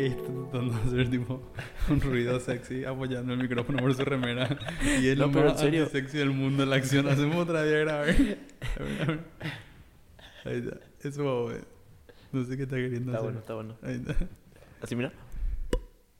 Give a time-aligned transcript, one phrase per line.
[0.00, 1.42] está tratando de hacer tipo
[1.90, 4.48] un ruido sexy apoyando el micrófono por su remera.
[5.00, 5.86] Y es No, lo pero más en serio.
[5.86, 7.06] sexy del mundo la acción.
[7.08, 8.08] Hacemos otra vez a grabar.
[8.08, 9.24] A ver, a ver.
[10.44, 11.08] Ahí está.
[11.08, 11.64] Eso va ver.
[12.32, 13.22] No sé qué está queriendo Está hacer.
[13.24, 13.76] bueno, está bueno.
[13.82, 14.14] Ahí está.
[14.82, 15.12] Así mira.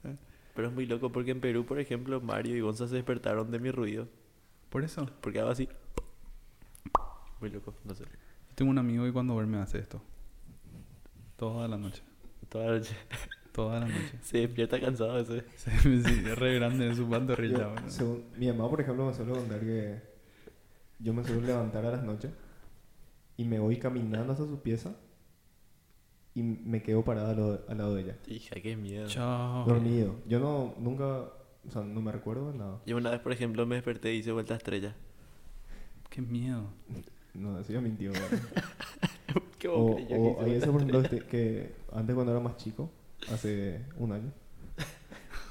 [0.04, 0.17] Eh.
[0.54, 3.59] Pero es muy loco porque en Perú, por ejemplo, Mario y Gonza se despertaron de
[3.59, 4.09] mi ruido.
[4.71, 5.07] Por eso.
[5.21, 5.68] Porque hago así.
[7.41, 8.04] Muy loco, no sé.
[8.54, 10.00] Tengo un amigo que cuando duerme hace esto.
[11.36, 12.03] Toda la noche.
[12.49, 12.95] Toda la noche
[13.54, 14.18] Toda la noche.
[14.21, 15.44] se despierta cansado ese.
[15.57, 17.58] Sí, sí, es re grande en su pantorrilla.
[17.58, 17.89] Yo, boludo.
[17.90, 20.03] según, mi mamá, por ejemplo, me suele contar que
[20.99, 22.32] yo me suelo levantar a las noches
[23.36, 24.96] y me voy caminando hasta su pieza
[26.35, 28.17] y me quedo parada al lado, al lado de ella.
[28.26, 29.07] Hija, qué miedo.
[29.07, 29.64] Chao.
[29.67, 30.17] Dormido.
[30.26, 32.81] Yo no, nunca, o sea, no me recuerdo de nada.
[32.86, 34.97] Yo una vez, por ejemplo, me desperté y hice vuelta a estrella.
[36.11, 36.64] Qué miedo.
[37.34, 38.11] No, eso ya mintió.
[39.61, 42.91] ¿Qué o o hay ese, por ejemplo, este, que antes cuando era más chico,
[43.33, 44.33] hace un año,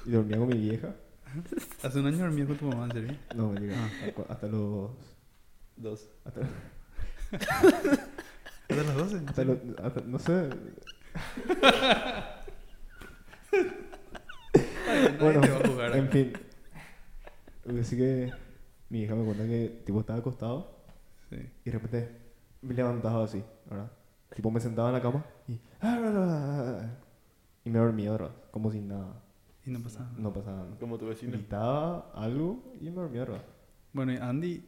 [0.06, 0.94] y dormía con mi vieja.
[1.82, 3.16] Hace un año dormí con tu mamá, ¿en serio?
[3.34, 3.74] No, mentira.
[3.76, 3.90] Ah.
[4.28, 4.90] hasta- los...
[5.76, 6.08] Dos.
[6.24, 6.40] Hasta,
[7.32, 9.20] ¿Hasta las 12?
[9.26, 9.58] hasta los...
[9.82, 10.48] hasta- no sé.
[14.86, 16.12] bueno, Bueno, va a jugar en acá.
[16.12, 16.32] fin.
[17.80, 18.30] Así que
[18.90, 20.74] mi hija me cuenta que tipo estaba acostado
[21.30, 21.36] Sí.
[21.64, 22.08] y de repente
[22.62, 23.90] me levantaba así, ¿verdad?
[24.34, 25.58] Tipo me sentaba en la cama y...
[27.64, 28.32] Y me dormía, ¿verdad?
[28.50, 29.22] Como si nada.
[29.66, 30.10] Y no pasaba.
[30.18, 30.78] No pasaba nada.
[30.78, 31.32] Como tu vecino.
[31.32, 33.44] Gritaba algo y me dormía, ¿verdad?
[33.92, 34.64] Bueno, y Andy,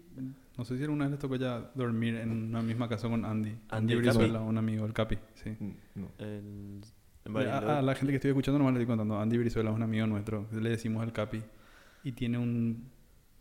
[0.56, 3.50] no sé si alguna vez les tocó ya dormir en una misma casa con Andy.
[3.69, 3.97] Andy Andy.
[3.97, 5.50] Brizuela, un amigo, el Capi, sí.
[5.58, 6.08] Mm, No.
[6.19, 6.80] El...
[7.50, 9.19] A, a la gente que estoy escuchando nomás le estoy contando.
[9.20, 10.47] Andy Brizuela es un amigo nuestro.
[10.52, 11.42] Le decimos el Capi.
[12.05, 12.89] Y tiene un...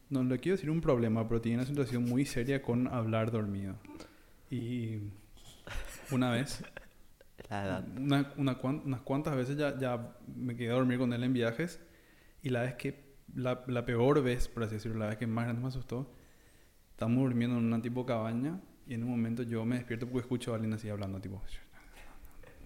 [0.10, 3.76] No le quiero decir un problema, pero tiene una situación muy seria con hablar dormido.
[4.50, 5.02] Y
[6.12, 6.64] una vez
[7.50, 7.86] La edad.
[7.98, 11.34] una, una cuan- unas cuantas veces ya, ya me quedé a dormir con él en
[11.34, 11.80] viajes
[12.42, 15.46] y la vez que la, la peor vez, por así decirlo, la vez que más
[15.46, 16.12] grande me asustó,
[16.92, 20.52] estamos durmiendo en una tipo cabaña y en un momento yo me despierto porque escucho
[20.52, 21.42] a alguien así hablando, tipo,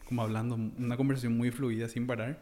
[0.05, 2.39] como hablando, una conversación muy fluida sin parar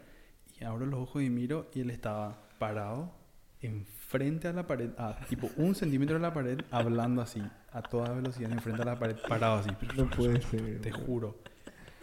[0.60, 3.14] y abro los ojos y miro y él estaba parado
[3.60, 8.12] enfrente a la pared, a tipo un centímetro de la pared, hablando así, a toda
[8.12, 9.70] velocidad enfrente a la pared, parado así.
[9.96, 10.80] No puede ser.
[10.80, 11.36] Te juro.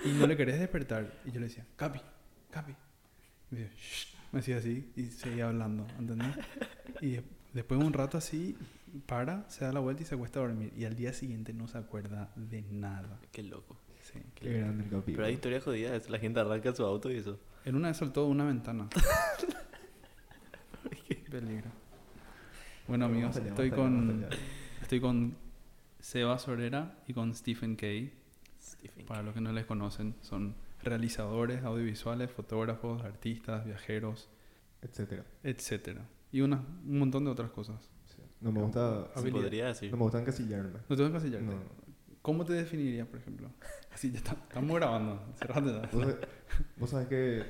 [0.05, 1.11] Y no le querés despertar.
[1.25, 1.99] Y yo le decía, Capi,
[2.51, 2.73] Capi.
[3.51, 6.35] Y me decía, "Shh", me decía así y seguía hablando, ¿entendés?
[7.01, 7.23] Y de-
[7.53, 8.55] después de un rato así,
[9.05, 10.71] para, se da la vuelta y se acuesta a dormir.
[10.77, 13.19] Y al día siguiente no se acuerda de nada.
[13.31, 13.77] Qué loco.
[14.01, 14.19] Sí.
[14.35, 15.15] Qué grande el capítulo.
[15.17, 16.09] Pero hay historias jodidas.
[16.09, 17.39] La gente arranca su auto y eso.
[17.65, 18.88] En una vez soltó una ventana.
[21.29, 21.69] Peligro.
[22.88, 24.27] Bueno amigos, estoy con,
[24.81, 25.35] estoy con
[25.99, 28.13] Seba Sorera y con Stephen Kay.
[28.65, 34.29] Stephen Para los que no les conocen, son realizadores audiovisuales, fotógrafos, artistas, viajeros,
[34.81, 35.23] Etcétera.
[35.43, 36.07] etcétera.
[36.31, 37.89] Y una, un montón de otras cosas.
[38.05, 38.21] Sí.
[38.41, 39.07] No me gusta...
[39.13, 39.41] Se habilidad.
[39.43, 39.91] podría decir.
[39.91, 40.71] No me gusta encasillarme.
[40.89, 41.45] No tengo que encasillarte.
[41.45, 41.61] No.
[42.21, 43.49] ¿Cómo te definirías, por ejemplo?
[43.93, 45.23] Así, ya está- estamos grabando.
[45.35, 45.71] Cerrate.
[45.95, 46.17] Vos, sabés-
[46.77, 47.43] vos sabés que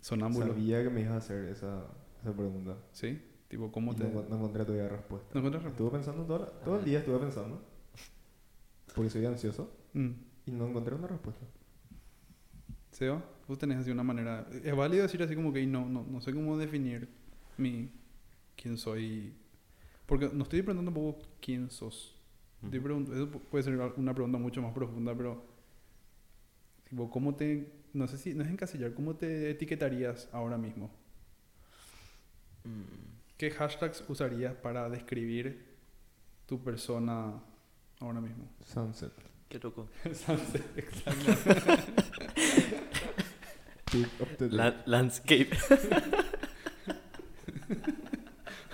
[0.00, 0.48] Sonámbulo.
[0.48, 1.84] sabía que me ibas a hacer esa,
[2.20, 2.76] esa pregunta.
[2.92, 3.22] ¿Sí?
[3.48, 4.04] Tipo, ¿cómo Y te...?
[4.08, 5.28] no, no encontré todavía respuesta.
[5.34, 7.62] ¿No encuentras Estuve pensando toda la- todo el día, estuve pensando.
[8.94, 10.10] Porque soy ansioso Mm.
[10.46, 11.44] y no encontré una respuesta.
[12.92, 14.46] Seba, vos tenés así una manera...
[14.62, 17.08] Es válido decir así como que "Y no, no, no sé cómo definir
[17.56, 17.90] mi...
[18.56, 19.32] quién soy...
[20.06, 22.14] Porque no estoy preguntando tampoco quién sos.
[22.62, 22.88] Estoy Ujú.
[22.88, 25.44] pregunt- eso pu- puede ser una pregunta mucho más profunda, pero...
[26.88, 27.72] Tipo, ¿cómo te...
[27.92, 28.34] No sé si...
[28.34, 28.94] No es encasillar.
[28.94, 30.90] ¿Cómo te etiquetarías ahora mismo?
[32.64, 32.82] Mm.
[33.36, 35.66] ¿Qué hashtags usarías para describir
[36.46, 37.42] tu persona
[38.00, 38.48] ahora mismo?
[38.64, 39.12] Sunset.
[39.48, 39.58] Qué
[44.48, 44.50] day.
[44.50, 45.50] La- landscape.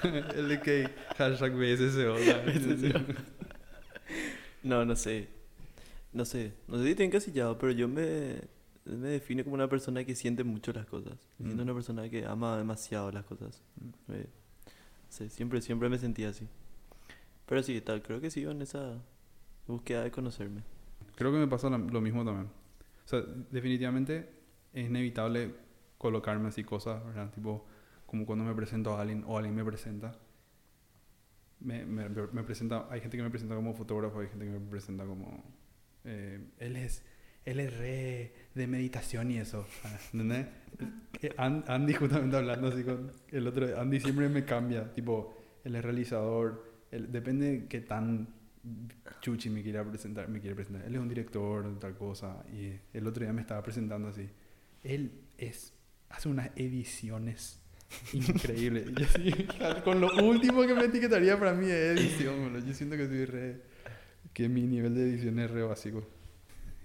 [0.03, 1.53] LK, hashtag.
[2.25, 2.63] ¿sabes?
[4.63, 5.29] No, no sé.
[6.13, 6.53] No sé.
[6.67, 8.41] No sé si estoy encasillado, pero yo me,
[8.85, 11.15] me defino como una persona que siente mucho las cosas.
[11.39, 11.67] Me siento Mm.
[11.67, 13.63] una persona que ama demasiado las cosas.
[14.09, 14.27] Eh,
[15.09, 16.49] sí, siempre, siempre me sentía así.
[17.47, 18.97] Pero sí, tal, creo que sigo en esa
[19.67, 20.63] búsqueda de conocerme.
[21.15, 22.47] Creo que me pasa lo mismo también.
[23.05, 23.21] O sea,
[23.51, 24.29] definitivamente
[24.73, 25.55] es inevitable
[25.99, 27.31] colocarme así cosas, ¿verdad?
[27.33, 27.67] Tipo,
[28.07, 30.19] como cuando me presento a alguien o alguien me presenta.
[31.61, 34.61] Me, me, me presenta, hay gente que me presenta como fotógrafo, hay gente que me
[34.71, 35.45] presenta como...
[36.05, 37.05] eh, él es...
[37.45, 39.67] Él es re de meditación y eso.
[40.13, 40.47] ¿Entendés?
[41.37, 43.81] An- Andy justamente hablando así con el otro...
[43.81, 44.93] Andy siempre me cambia.
[44.95, 45.35] Tipo,
[45.65, 46.65] él es realizador.
[46.93, 48.29] él- depende de qué tan
[49.21, 50.85] Chuchi me quiere presentar, me quiere presentar.
[50.87, 54.29] Él es un director tal cosa y el otro día me estaba presentando así.
[54.83, 55.75] Él es
[56.09, 57.61] hace unas ediciones
[58.13, 58.87] increíbles.
[58.99, 59.47] Yo sí,
[59.85, 62.65] con lo último que me etiquetaría para mí es edición, boludo.
[62.67, 63.63] Yo siento que soy re...
[64.33, 66.03] Que mi nivel de edición es re básico.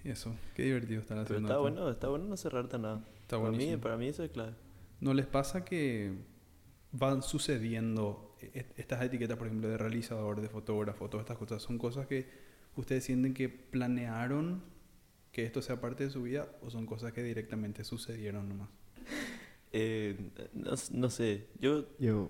[0.03, 1.61] Y eso, qué divertido estar Pero haciendo está esto.
[1.61, 3.05] bueno, está bueno no cerrarte a nada.
[3.21, 4.53] Está para, mí, para mí eso es clave.
[4.99, 6.13] ¿No les pasa que
[6.91, 8.26] van sucediendo
[8.75, 11.61] estas etiquetas, por ejemplo, de realizador, de fotógrafo, todas estas cosas?
[11.61, 12.27] ¿Son cosas que
[12.75, 14.61] ustedes sienten que planearon
[15.31, 18.69] que esto sea parte de su vida o son cosas que directamente sucedieron nomás?
[19.71, 20.17] Eh,
[20.53, 22.29] no, no sé, yo, Yo,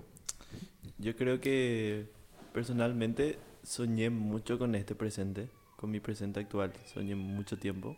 [0.98, 2.07] yo creo que
[2.54, 6.74] personalmente soñé mucho con este presente, con mi presente actual.
[6.86, 7.95] Soñé mucho tiempo.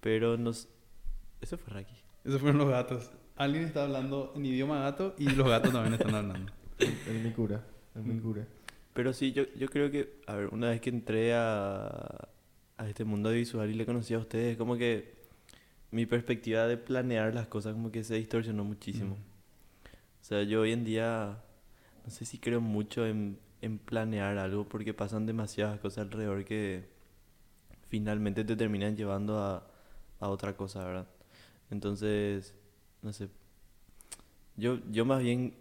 [0.00, 0.68] Pero nos...
[1.40, 1.94] Eso fue Raki.
[2.24, 3.10] Esos fueron los gatos.
[3.36, 6.52] Alguien está hablando en idioma gato y los gatos también están hablando.
[6.78, 7.64] Es mi cura.
[7.94, 8.22] Es mi Mm.
[8.22, 8.46] cura.
[8.94, 12.28] Pero sí, yo, yo creo que, a ver, una vez que entré a,
[12.78, 15.14] a este mundo visual y le conocí a ustedes, como que
[15.90, 19.14] mi perspectiva de planear las cosas como que se distorsionó muchísimo.
[19.14, 21.42] O sea, yo hoy en día
[22.04, 26.88] no sé si creo mucho en, en planear algo porque pasan demasiadas cosas alrededor que
[27.88, 29.66] finalmente te terminan llevando a,
[30.20, 31.06] a otra cosa, ¿verdad?
[31.70, 32.54] Entonces,
[33.02, 33.28] no sé.
[34.56, 35.54] Yo, yo más bien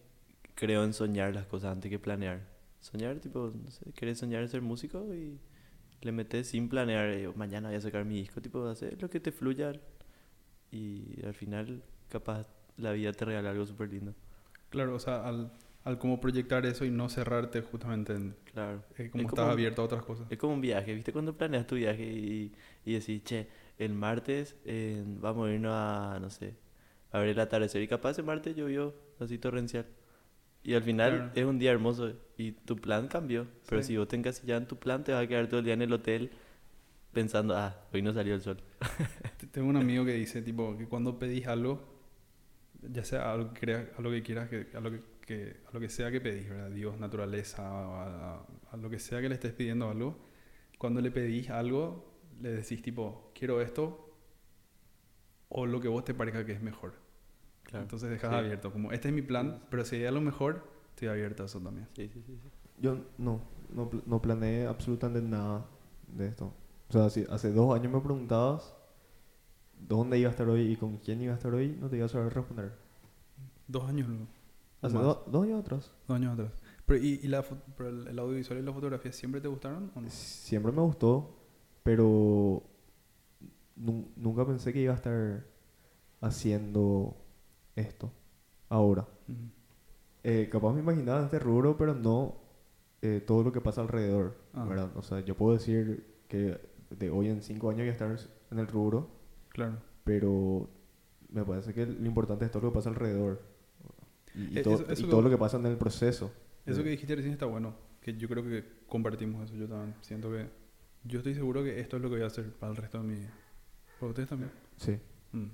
[0.55, 2.41] creo en soñar las cosas antes que planear.
[2.81, 5.39] Soñar, tipo, no sé, querés soñar ser músico y
[6.01, 9.19] le metes sin planear, eh, mañana voy a sacar mi disco, tipo, hacer lo que
[9.19, 9.73] te fluya
[10.71, 12.47] y al final capaz
[12.77, 14.13] la vida te regala algo súper lindo.
[14.69, 15.51] Claro, o sea, al,
[15.83, 18.35] al como proyectar eso y no cerrarte justamente en...
[18.53, 18.83] Claro.
[18.97, 20.27] eh, como Es estás como- abierto a otras cosas.
[20.29, 21.11] Es como un viaje, ¿viste?
[21.13, 22.53] Cuando planeas tu viaje y,
[22.85, 23.47] y decís, che,
[23.77, 26.55] el martes eh, vamos a irnos a, no sé,
[27.11, 27.81] a ver el atardecer.
[27.81, 29.85] Y capaz el martes llovió así torrencial.
[30.65, 31.31] Y al final Claro.
[31.35, 33.45] es un día hermoso y tu plan cambió.
[33.69, 33.89] Pero Sí.
[33.89, 35.83] si vos te encasillas en tu plan, te vas a quedar todo el día en
[35.83, 36.31] el hotel
[37.13, 38.57] pensando, ah, hoy no salió el sol.
[39.51, 41.85] Tengo un amigo que dice, tipo, que cuando pedís algo,
[42.81, 45.57] ya sea a lo que, creas, a lo que quieras, que, a, lo que, que-
[45.69, 46.71] a lo que sea que pedís, ¿verdad?
[46.71, 50.17] Dios, naturaleza, a, a- a lo que sea que le estés pidiendo algo,
[50.79, 54.01] cuando le pedís algo, le decís, tipo, quiero esto,
[55.49, 56.93] o lo que vos te parezca que es mejor.
[57.75, 57.83] Claro.
[57.83, 58.35] Entonces dejas Sí.
[58.35, 61.59] abierto, como, este es mi plan, pero si hay algo mejor, estoy abierto a eso
[61.59, 61.87] también.
[61.95, 62.39] Sí, sí, sí.
[62.41, 62.49] sí.
[62.81, 63.41] Yo no,
[63.73, 65.65] no, no planeé absolutamente nada
[66.07, 66.53] de esto.
[66.89, 68.75] O sea, si hace dos años me preguntabas
[69.87, 72.05] dónde iba a estar hoy y con quién iba a estar hoy, no te iba
[72.05, 72.73] a saber responder.
[73.67, 74.27] Dos años luego.
[74.81, 75.91] Hace do- dos años atrás.
[76.07, 76.51] Dos años atrás.
[76.85, 77.43] Pero, ¿y, y la,
[77.75, 80.09] pero el, audiovisual y la fotografía siempre te gustaron o no?
[80.09, 81.35] Siempre me gustó,
[81.81, 82.61] pero
[83.75, 85.43] nu- nunca pensé que iba a estar
[86.21, 87.15] haciendo
[87.75, 88.11] esto
[88.69, 89.07] ahora.
[90.23, 92.35] Eh, capaz me imaginaba este rubro, pero no
[93.01, 94.65] eh, todo lo que pasa alrededor, Ah.
[94.65, 94.89] ¿verdad?
[94.95, 98.17] O sea, yo puedo decir que de hoy en cinco años voy a estar
[98.51, 99.09] en el rubro,
[99.49, 99.77] Claro.
[100.03, 100.69] pero
[101.29, 103.41] me parece que lo importante es todo lo que pasa alrededor.
[104.33, 106.31] Y, y Eh, todo, eso- eso y que- todo lo que pasa en el proceso.
[106.65, 110.31] Eso que dijiste recién está bueno, que yo creo que compartimos eso, yo también siento
[110.31, 110.49] que
[111.03, 113.03] yo estoy seguro que esto es lo que voy a hacer para el resto de
[113.03, 113.31] mi vida.
[113.99, 114.51] ¿Para ustedes también?
[114.77, 114.97] Sí.
[115.31, 115.45] Mm.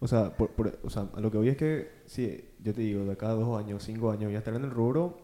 [0.00, 3.04] O sea, por- por- o sea, lo que voy es que, si yo te digo,
[3.04, 5.18] de acá a dos años, cinco años voy a estar en el rubro,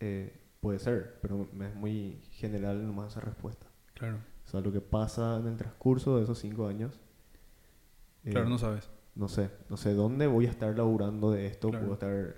[0.00, 3.66] eh, puede ser, pero me es muy general nomás esa respuesta.
[3.94, 4.18] Claro.
[4.44, 7.00] O sea, lo que pasa en el transcurso de esos cinco años.
[8.24, 8.90] eh, Claro, no sabes.
[9.14, 11.68] no sé, no sé dónde voy a estar laburando de esto.
[11.70, 11.84] Claro.
[11.86, 12.34] Puedo estar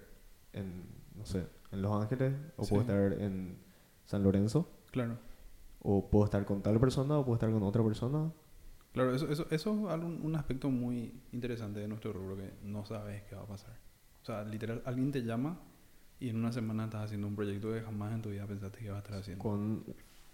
[0.53, 0.85] en,
[1.17, 2.71] no sé, en Los Ángeles, o Sí.
[2.71, 3.57] puedo estar en
[4.05, 5.17] San Lorenzo, Claro.
[5.83, 8.31] o puedo estar con tal persona, o puedo estar con otra persona.
[8.93, 12.85] Claro, eso, eso, eso es algo- un aspecto muy interesante de nuestro rubro que no
[12.85, 13.77] sabes qué va a pasar.
[14.23, 15.59] O sea, literal, alguien te llama
[16.19, 18.87] y en una semana estás haciendo un proyecto que jamás en tu vida pensaste que
[18.87, 19.43] ibas a estar haciendo.
[19.43, 19.85] con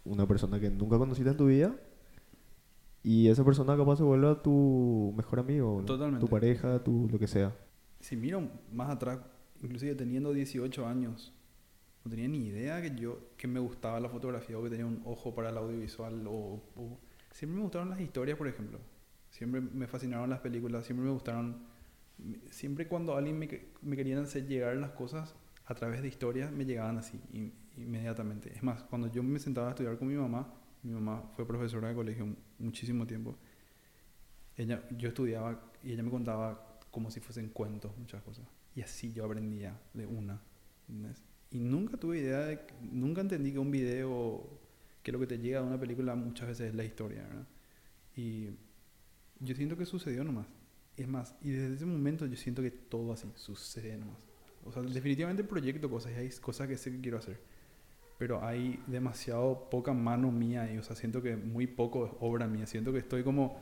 [0.04, 1.74] una persona que nunca conociste en tu vida
[3.02, 5.82] y esa persona capaz se vuelve tu mejor amigo.
[5.86, 6.24] Totalmente.
[6.24, 7.54] tu pareja, tu lo que sea.
[8.00, 9.20] Si miro más atrás,
[9.62, 11.32] inclusive teniendo 18 años,
[12.04, 15.02] no tenía ni idea que yo que me gustaba la fotografía o que tenía un
[15.04, 16.98] ojo para el audiovisual o, o-
[17.36, 18.78] siempre me gustaron las historias, por ejemplo.
[19.30, 21.56] Siempre me fascinaron las películas, siempre me gustaron
[22.50, 23.46] siempre cuando alguien me,
[23.82, 25.34] me querían hacer llegar las cosas
[25.66, 28.52] a través de historias me llegaban así in- inmediatamente.
[28.54, 30.50] Es más, cuando yo me sentaba a estudiar con mi mamá,
[30.82, 32.26] mi mamá fue profesora de colegio
[32.58, 33.36] muchísimo tiempo.
[34.56, 38.46] Ella, yo estudiaba y ella me contaba como si fuesen cuentos muchas cosas.
[38.74, 40.40] Y así yo aprendía de una.
[41.50, 44.48] Y nunca tuve idea de, nunca entendí que un video,
[45.06, 47.46] que lo que te llega de una película muchas veces es la historia, ¿verdad?
[48.16, 48.48] Y
[49.38, 50.48] yo siento que sucedió nomás.
[50.96, 54.16] Es más, y desde ese momento yo siento que todo así sucede nomás.
[54.64, 57.38] O sea, definitivamente proyecto cosas y hay cosas que sé que quiero hacer.
[58.18, 62.48] Pero hay demasiado poca mano mía y, o sea, siento que muy poco es obra
[62.48, 62.66] mía.
[62.66, 63.60] Siento que estoy como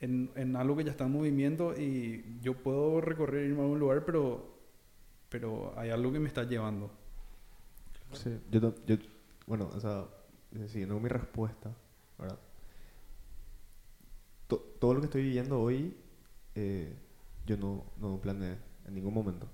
[0.00, 3.78] en, en algo que ya está en movimiento y yo puedo recorrer, irme a algún
[3.78, 4.58] lugar, pero,
[5.28, 6.90] pero hay algo que me está llevando.
[8.14, 8.96] Sí, yo, yo,
[9.46, 10.06] bueno, o sea,
[10.68, 11.70] siguiendo mi respuesta,
[12.18, 12.38] ¿verdad?
[14.48, 15.96] To- todo lo que estoy viviendo hoy,
[16.54, 16.96] eh,
[17.46, 19.48] yo no, no planeé en ningún momento.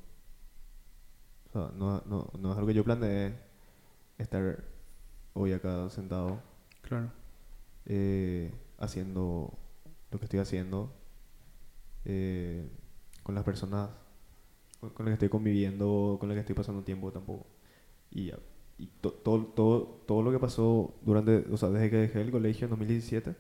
[1.49, 3.35] O sea, no, no, no es algo que yo planeé
[4.19, 4.65] estar
[5.35, 6.43] hoy acá sentado
[6.83, 7.11] Claro.
[7.87, 9.59] eh, haciendo
[10.11, 10.93] lo que estoy haciendo
[12.05, 12.69] eh,
[13.23, 13.91] con las personas
[14.81, 17.47] con, con las que estoy conviviendo, con las que estoy pasando tiempo tampoco.
[18.11, 18.33] Y,
[18.83, 22.31] y to- todo, todo, todo lo que pasó durante, o sea, desde que dejé el
[22.33, 23.35] colegio en 2017,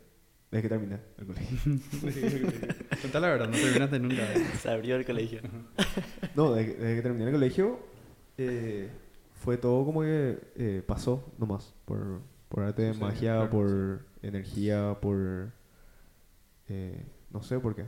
[0.51, 1.59] desde que terminé el colegio.
[3.03, 4.23] Contá la verdad, no terminaste nunca.
[4.61, 5.41] Se abrió el colegio.
[6.37, 7.79] No, desde, que- desde que terminé el colegio,
[8.39, 8.89] eh,
[9.35, 11.75] fue todo como que eh, pasó nomás.
[11.85, 15.53] Por, por arte de Sucedió, magia, claro, por energía, por.
[16.69, 17.85] eh, no sé por qué.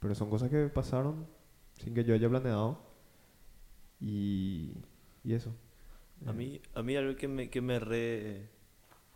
[0.00, 1.26] Pero son cosas que pasaron
[1.78, 2.78] sin que yo haya planeado.
[4.00, 4.72] Y.
[5.24, 5.52] Y eso.
[6.26, 8.48] A mí, a mí algo que me, que me re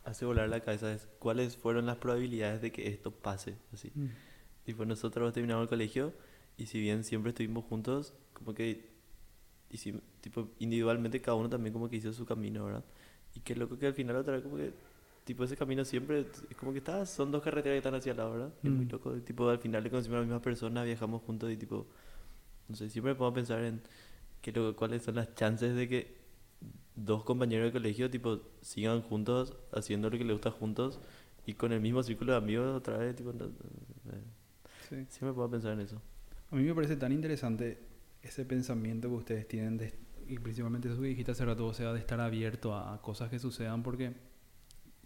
[0.05, 3.57] hace volar la cabeza es cuáles fueron las probabilidades de que esto pase.
[3.73, 3.91] Así.
[3.95, 4.07] Mm.
[4.65, 6.13] Tipo, nosotros terminamos el colegio
[6.57, 8.89] y si bien siempre estuvimos juntos, como que
[9.71, 12.85] hicim- tipo, individualmente cada uno también como que hizo su camino, ¿verdad?
[13.35, 14.73] Y qué loco que al final otra vez como que,
[15.25, 18.33] tipo, ese camino siempre, es como que está, son dos carreteras que están hacia lado,
[18.33, 18.53] ¿verdad?
[18.63, 18.91] Es muy Mm.
[18.91, 21.87] loco, tipo, al final le conocimos a la misma persona, viajamos juntos y tipo,
[22.69, 23.81] no sé, siempre me a pensar en
[24.43, 26.18] qué loco, cuáles son las chances de que
[27.05, 31.01] dos compañeros de colegio, tipo, sigan juntos, haciendo lo que les gusta juntos
[31.47, 34.23] y con el mismo círculo de amigos otra vez, tipo, no- eh,
[34.89, 34.97] Sí.
[35.09, 36.01] Siempre puedo pensar en eso.
[36.51, 37.79] A mí me parece tan interesante
[38.23, 39.93] ese pensamiento que ustedes tienen, de,
[40.27, 43.39] y principalmente que dijiste hace rato, o sea, de estar abierto a, a cosas que
[43.39, 44.13] sucedan, porque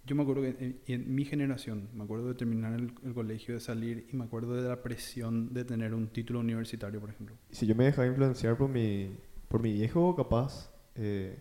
[0.07, 3.55] yo me acuerdo que en, en mi generación, me acuerdo de terminar el, el colegio,
[3.55, 7.37] de salir, y me acuerdo de la presión de tener un título universitario, por ejemplo.
[7.51, 9.11] Si yo me dejaba influenciar por mi,
[9.49, 11.39] por mi viejo, capaz, eh,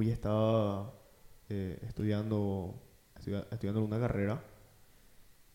[0.00, 0.94] hoy estaba
[1.50, 2.74] eh, estudiando,
[3.18, 4.42] estudia- estudiando una carrera,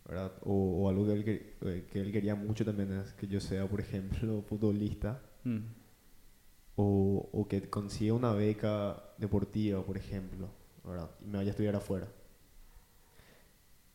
[0.07, 0.33] ¿verdad?
[0.43, 3.39] O, o algo que él, que, eh, que él quería mucho también es que yo
[3.39, 5.59] sea, por ejemplo, futbolista, Mm.
[6.75, 10.47] o, o que consiga una beca deportiva, por ejemplo,
[10.83, 11.09] ¿verdad?
[11.23, 12.07] Y me vaya a estudiar afuera.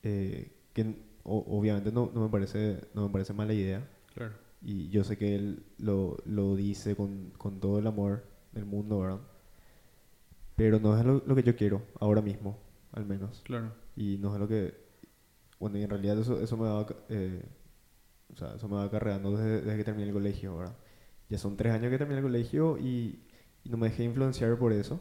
[0.03, 0.83] Eh, que
[1.25, 3.87] o- obviamente no, no me parece, no me parece mala idea.
[4.15, 4.33] Claro.
[4.63, 9.01] Y yo sé que él lo, lo dice con, con todo el amor del mundo,
[9.01, 9.21] ¿verdad?
[10.61, 12.59] Pero no es lo, lo que yo quiero, ahora mismo,
[12.93, 13.41] al menos.
[13.45, 13.73] Claro.
[13.97, 14.75] Y no es lo que...
[15.59, 16.87] Bueno, y en realidad eso, eso me va...
[17.09, 17.43] eh,
[18.31, 20.77] o sea, eso me va acarreando desde, desde que terminé el colegio, ¿verdad?
[21.31, 23.25] Ya son tres años que terminé el colegio y,
[23.65, 25.01] y no me dejé influenciar por eso.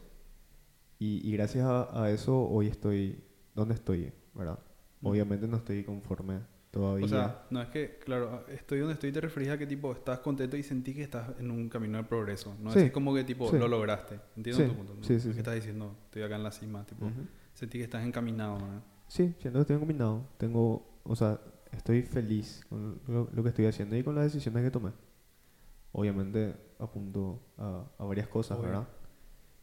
[0.98, 3.22] Y, y gracias a, a eso hoy estoy
[3.54, 4.60] donde estoy, ¿verdad?
[5.02, 6.40] Obviamente no estoy conforme
[6.70, 7.04] todavía.
[7.04, 10.20] O sea, no es que, claro, estoy donde estoy, te referís a que tipo estás
[10.20, 12.54] contento y sentís que estás en un camino de progreso.
[12.60, 12.80] No Sí.
[12.80, 13.58] es como que tipo Sí.
[13.58, 14.20] lo lograste.
[14.36, 14.68] Entiendo Sí.
[14.70, 14.94] tu punto.
[14.94, 15.02] ¿no?
[15.02, 17.10] Sí, sí, que estás diciendo, estoy acá en la cima, tipo,
[17.54, 18.82] sentí que estás encaminado, ¿verdad?
[19.08, 20.22] Sí, siento que estoy combinado.
[20.38, 21.40] Tengo, o sea,
[21.72, 24.92] estoy feliz con lo, lo que estoy haciendo y con las decisiones que tomé.
[25.92, 28.68] Obviamente apunto a, a varias cosas, Obvio.
[28.70, 28.88] ¿verdad?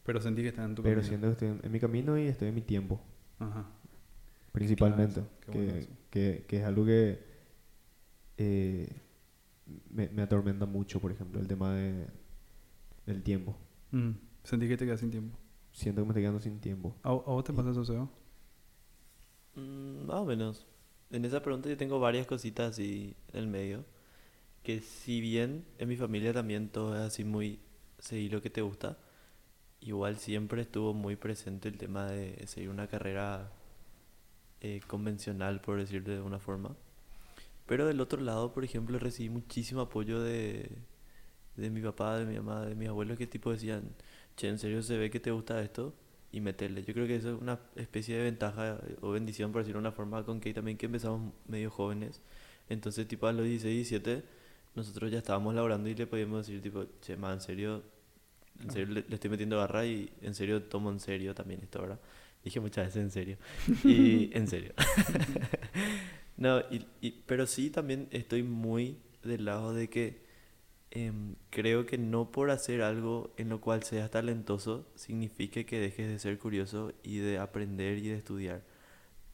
[0.04, 1.08] Pero sentí que estás en tu Pero camino.
[1.08, 3.00] siento que estoy en, en mi camino y estoy en mi tiempo,
[3.38, 3.66] Ajá.
[4.52, 5.22] Principalmente.
[5.46, 7.18] bueno que, que, que es algo que
[8.36, 8.88] eh,
[9.90, 12.06] me, me atormenta mucho, por ejemplo, el tema de,
[13.06, 13.56] del tiempo.
[13.92, 14.12] Mm,
[14.44, 15.38] Sentí que te quedas sin tiempo.
[15.72, 16.96] Siento que me estoy quedando sin tiempo.
[17.02, 18.08] ¿A, a vos te pasa eso, Seba?
[19.54, 20.66] Mm, más o menos.
[21.10, 23.84] En esa pregunta yo tengo varias cositas así en el medio.
[24.62, 27.60] Que si bien en mi familia también todo es así muy
[27.98, 28.98] seguir lo que te gusta,
[29.80, 33.52] igual siempre estuvo muy presente el tema de seguir una carrera
[34.60, 36.74] eh, convencional, por decirlo de una forma.
[37.66, 40.70] Pero del otro lado, por ejemplo, recibí muchísimo apoyo de,
[41.56, 43.82] de mi papá, de mi mamá, de mis abuelos, que tipo decían,
[44.36, 45.94] che, en serio se ve que te gusta esto
[46.32, 46.82] y meterle.
[46.84, 49.88] Yo creo que eso es una especie de ventaja eh, o bendición, por decirlo de
[49.88, 52.20] una forma, con que también que empezamos medio jóvenes.
[52.68, 54.24] Entonces, tipo a los 16, 17,
[54.74, 57.82] nosotros ya estábamos laborando y le podíamos decir, tipo, che, ma, en serio,
[58.62, 61.80] en serio le, le estoy metiendo garra y en serio tomo en serio también esto,
[61.82, 62.00] ¿verdad?
[62.48, 63.38] Dije muchas veces en serio.
[63.84, 64.72] Y en serio.
[66.36, 70.22] no, y, y- pero sí también estoy muy del lado de que
[70.92, 76.08] em, creo que no por hacer algo en lo cual seas talentoso signifique que dejes
[76.08, 78.64] de ser curioso y de aprender y de estudiar.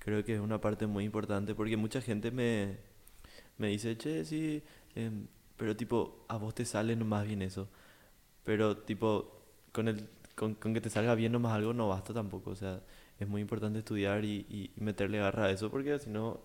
[0.01, 2.79] Creo que es una parte muy importante porque mucha gente me,
[3.59, 4.63] me dice, che, sí,
[4.97, 7.69] em, pero tipo, a vos te sale nomás bien eso.
[8.45, 9.43] Pero tipo,
[9.73, 12.51] con, el, con, con que te salga bien nomás algo no basta tampoco.
[12.51, 12.83] O sea,
[13.19, 16.41] es muy importante estudiar y, y- y meterle garra a eso porque si no,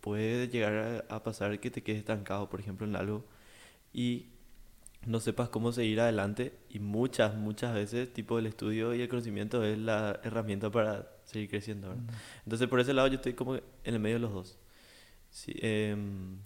[0.00, 3.24] puede llegar a, a pasar que te quedes estancado, por ejemplo, en algo
[3.92, 4.26] y
[5.06, 9.64] no sepas cómo seguir adelante y muchas, muchas veces tipo el estudio y el conocimiento
[9.64, 11.88] es la herramienta para seguir creciendo.
[11.90, 12.04] ¿verdad?
[12.44, 14.58] Entonces por ese lado yo estoy como en el medio de los dos.
[15.30, 16.38] Sí, em,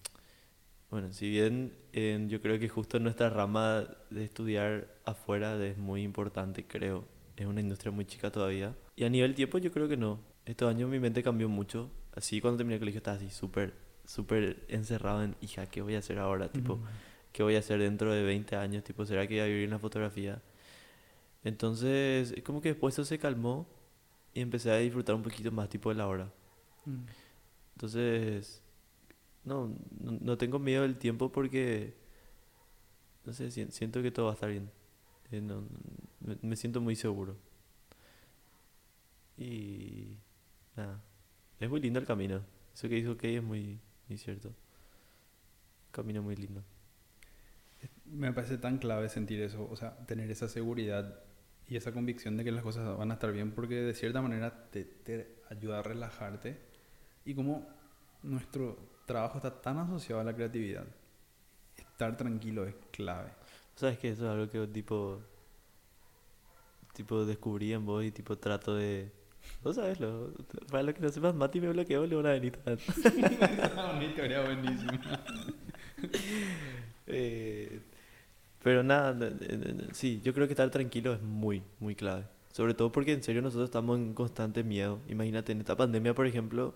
[0.91, 6.03] bueno, si bien em, yo creo que justo nuestra rama de estudiar afuera es muy
[6.03, 7.05] importante, creo.
[7.37, 8.76] Es una industria muy chica todavía.
[8.97, 10.21] Y a nivel tiempo yo creo que no.
[10.45, 11.91] Estos años mi mente cambió mucho.
[12.14, 13.75] Así cuando terminé el colegio estaba así súper,
[14.05, 16.49] súper encerrado en, hija, ¿qué voy a hacer ahora?
[16.49, 16.79] Tipo,
[17.33, 18.85] ¿qué voy a hacer dentro de 20 años?
[18.85, 20.41] Tipo, ¿será que voy a vivir en la fotografía?
[21.43, 23.67] Entonces, es como que después eso se calmó
[24.33, 26.33] y empecé a disfrutar un poquito más tipo de la hora.
[26.85, 27.05] Mm.
[27.75, 28.62] Entonces,
[29.44, 29.70] no,
[30.00, 31.94] no, tengo miedo del tiempo porque,
[33.24, 34.70] no sé, sien- siento que todo va a estar bien.
[35.32, 35.64] Eh, no-
[36.42, 37.36] me siento muy seguro.
[39.36, 40.18] Y
[40.76, 41.02] nada,
[41.60, 42.42] es muy lindo el camino.
[42.74, 44.54] Eso que dijo Kay es muy, muy cierto.
[45.90, 46.62] Camino muy lindo.
[48.06, 51.20] Me parece tan clave sentir eso, o sea, tener esa seguridad
[51.68, 54.70] y esa convicción de que las cosas van a estar bien, porque de cierta manera
[54.70, 56.58] te, te ayuda a relajarte.
[57.24, 57.66] Y como
[58.22, 60.84] nuestro trabajo está tan asociado a la creatividad,
[61.76, 63.30] estar tranquilo es clave.
[63.76, 65.20] ¿Sabes que Eso es algo que tipo,
[66.92, 69.11] tipo descubrí en vos y tipo trato de...
[69.62, 70.32] Vos sabes, lo,
[70.70, 72.58] para los que no sepas, Mati me bloqueó, le van a venir.
[72.64, 75.25] Una historia buenísima.
[77.06, 77.80] Eh,
[78.62, 79.14] pero nada,
[79.92, 82.25] sí, yo creo que estar tranquilo es muy, muy clave.
[82.50, 85.00] Sobre todo porque en serio nosotros estamos en constante miedo.
[85.08, 86.75] Imagínate, en esta pandemia, por ejemplo,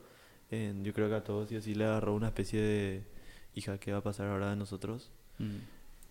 [0.51, 3.03] en- yo creo que a todos y así le agarró una especie de
[3.55, 5.11] hija, ¿qué va a pasar ahora de nosotros?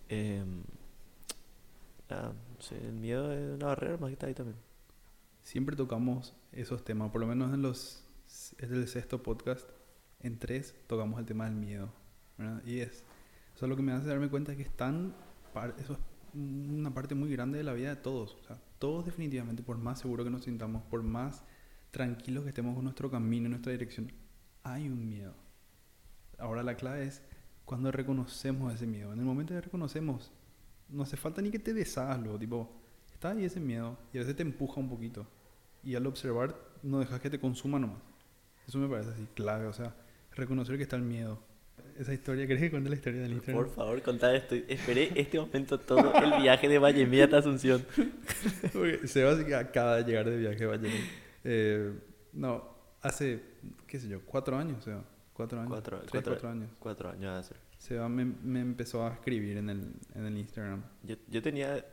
[0.10, 0.62] Em,
[2.10, 4.58] nada, no sé, el miedo es una barrera más que está ahí también.
[5.44, 9.70] Siempre tocamos esos temas, por lo menos en los es el sexto podcast,
[10.22, 11.90] en tres tocamos el tema del miedo,
[12.38, 12.62] ¿verdad?
[12.66, 13.04] Y es
[13.56, 15.14] eso es lo que me hace darme cuenta que es tan
[15.54, 16.00] par- eso es
[16.36, 20.00] una parte muy grande de la vida de todos, o sea, todos definitivamente por más
[20.00, 21.44] seguro que nos sintamos, por más
[21.92, 24.12] tranquilos que estemos con nuestro camino, en nuestra dirección,
[24.74, 25.34] hay un miedo.
[26.38, 27.22] Ahora la clave es
[27.66, 29.14] cuando reconocemos ese miedo.
[29.14, 30.32] En el momento que reconocemos,
[30.90, 32.70] no hace falta ni que te deshagas luego, tipo,
[33.14, 35.28] está ahí ese miedo y a veces te empuja un poquito.
[35.84, 38.02] Y al observar, no dejas que te consuma nomás.
[38.68, 39.96] Eso me parece así clave, o sea,
[40.32, 41.40] reconocer que está el miedo.
[41.98, 43.64] Esa historia, ¿querés que cuente la historia del Instagram?
[43.64, 44.54] Por favor, contad esto.
[44.54, 47.86] Esperé este momento todo el viaje de Valle Mía hasta Asunción.
[48.74, 50.90] Porque Sebas acaba de llegar de viaje, vaya.
[51.44, 51.94] Eh,
[52.34, 53.42] no, hace,
[53.88, 55.04] qué sé yo, cuatro años, Seba.
[55.34, 55.70] Cuatro años.
[55.72, 56.70] Cuatro- Tres, cuatro- cuatro años.
[56.80, 57.58] Cuatro años ser.
[57.78, 60.84] Seba me, me empezó a escribir en el, en el Instagram.
[61.04, 61.86] Yo, yo tenía,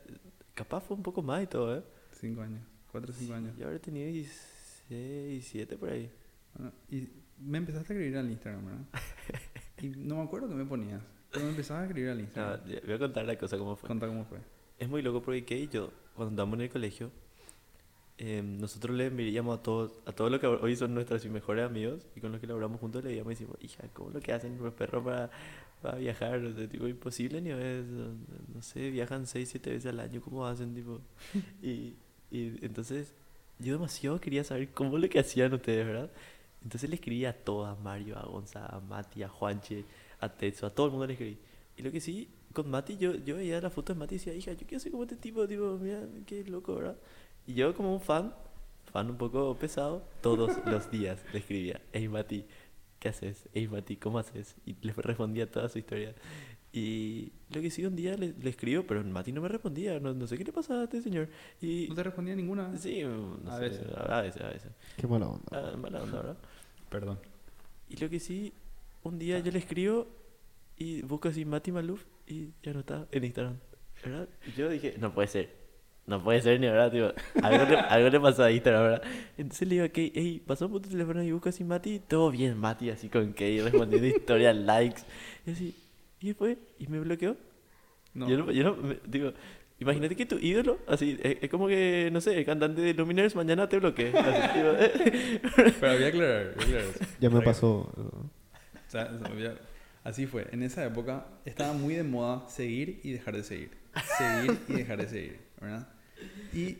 [0.55, 1.83] capaz fue un poco más y todo, ¿eh?
[2.11, 2.61] Cinco años.
[2.91, 3.55] Cuatro o cinco años.
[3.57, 6.11] Yo habré tenido 16, 17 por ahí.
[6.59, 7.07] Ah, Y
[7.39, 8.85] me empezaste a escribir al Instagram, ¿verdad?
[9.81, 11.03] Y no me acuerdo qué me ponías.
[11.31, 12.65] Pero me empezabas a escribir al No, Instagram.
[12.65, 13.87] ya- voy a contar la cosa cómo fue.
[13.87, 14.39] Contá cómo fue.
[14.79, 17.11] Es muy loco porque y yo, cuando andamos en el colegio,
[18.17, 22.05] eh, nosotros le enviamos a todos, a todos los que hoy son nuestros mejores amigos
[22.15, 24.57] y con los que laboramos juntos, le íbamos y decimos, hija, ¿cómo lo que hacen
[24.61, 25.29] los perros para,
[25.81, 26.39] para viajar?
[26.45, 30.45] O sea, tipo, imposible ni es, no sé, viajan 6, 7 veces al año, ¿cómo
[30.45, 30.73] hacen?
[30.73, 31.01] Tipo?
[31.61, 31.95] Y,
[32.31, 33.13] y entonces
[33.59, 36.09] yo demasiado quería saber cómo lo que hacían ustedes, ¿verdad?
[36.63, 39.85] Entonces le escribí a todos, a Mario, a Gonza, a Mati, a Juanche,
[40.19, 41.37] a Tetsu, a todo el mundo le escribí.
[41.77, 44.33] Y lo que sí, con Mati, yo, yo veía las fotos de Mati y decía,
[44.33, 46.97] hija, yo quiero ser como este tipo, tipo, mira, qué loco, ¿verdad?
[47.47, 48.33] Y yo como un fan,
[48.91, 52.45] fan un poco pesado, todos los días le escribía, hey Mati,
[52.99, 53.47] ¿qué haces?
[53.53, 54.55] Hey Mati, ¿cómo haces?
[54.65, 56.13] Y le respondía toda su historia.
[56.73, 60.13] Y lo que sí, un día le, le escribo, pero Mati no me respondía, no,
[60.13, 61.29] no sé qué le pasaba a este señor.
[61.61, 62.75] Y No te respondía ninguna.
[62.77, 63.87] sí, no A sé, veces.
[63.95, 64.71] a veces, a veces.
[64.97, 65.45] Qué mala onda.
[65.51, 66.37] Ah, mala onda, ¿verdad?
[66.89, 67.19] Perdón.
[67.89, 68.51] Y lo que sí,
[69.03, 70.07] un día yo le escribo
[70.77, 73.57] y busco así Mati Maluf y ya no está en Instagram.
[74.03, 74.27] ¿Verdad?
[74.45, 75.64] Y yo dije, no puede ser.
[76.07, 77.07] No puede ser ni verdad, tipo,
[77.45, 79.01] algo le, algo le pasó a Instagram, ¿verdad?
[79.37, 82.29] Entonces le digo a Kay, hey, pasó por tu teléfono y busco así Mati, todo
[82.29, 85.01] bien, Mati, así con Kay, respondiendo historias, likes,
[85.47, 85.75] y así,
[86.19, 87.35] y después, y me bloqueó.
[88.13, 88.29] No.
[88.29, 89.33] Yo no, yo no, me- digo,
[89.79, 93.35] imagínate que tu ídolo, así, es, es como que, no sé, el cantante de Luminers
[93.35, 94.13] mañana te bloquee.
[94.15, 96.99] Así, tipo, Pero había que aclarar, había que aclarar eso.
[97.19, 97.67] Ya me pasó.
[97.67, 98.29] O
[98.87, 99.09] sea,
[100.03, 100.47] así fue.
[100.51, 103.71] En esa época estaba muy de moda seguir y dejar de seguir.
[104.17, 105.87] Seguir y dejar de seguir, ¿verdad?
[106.53, 106.77] Y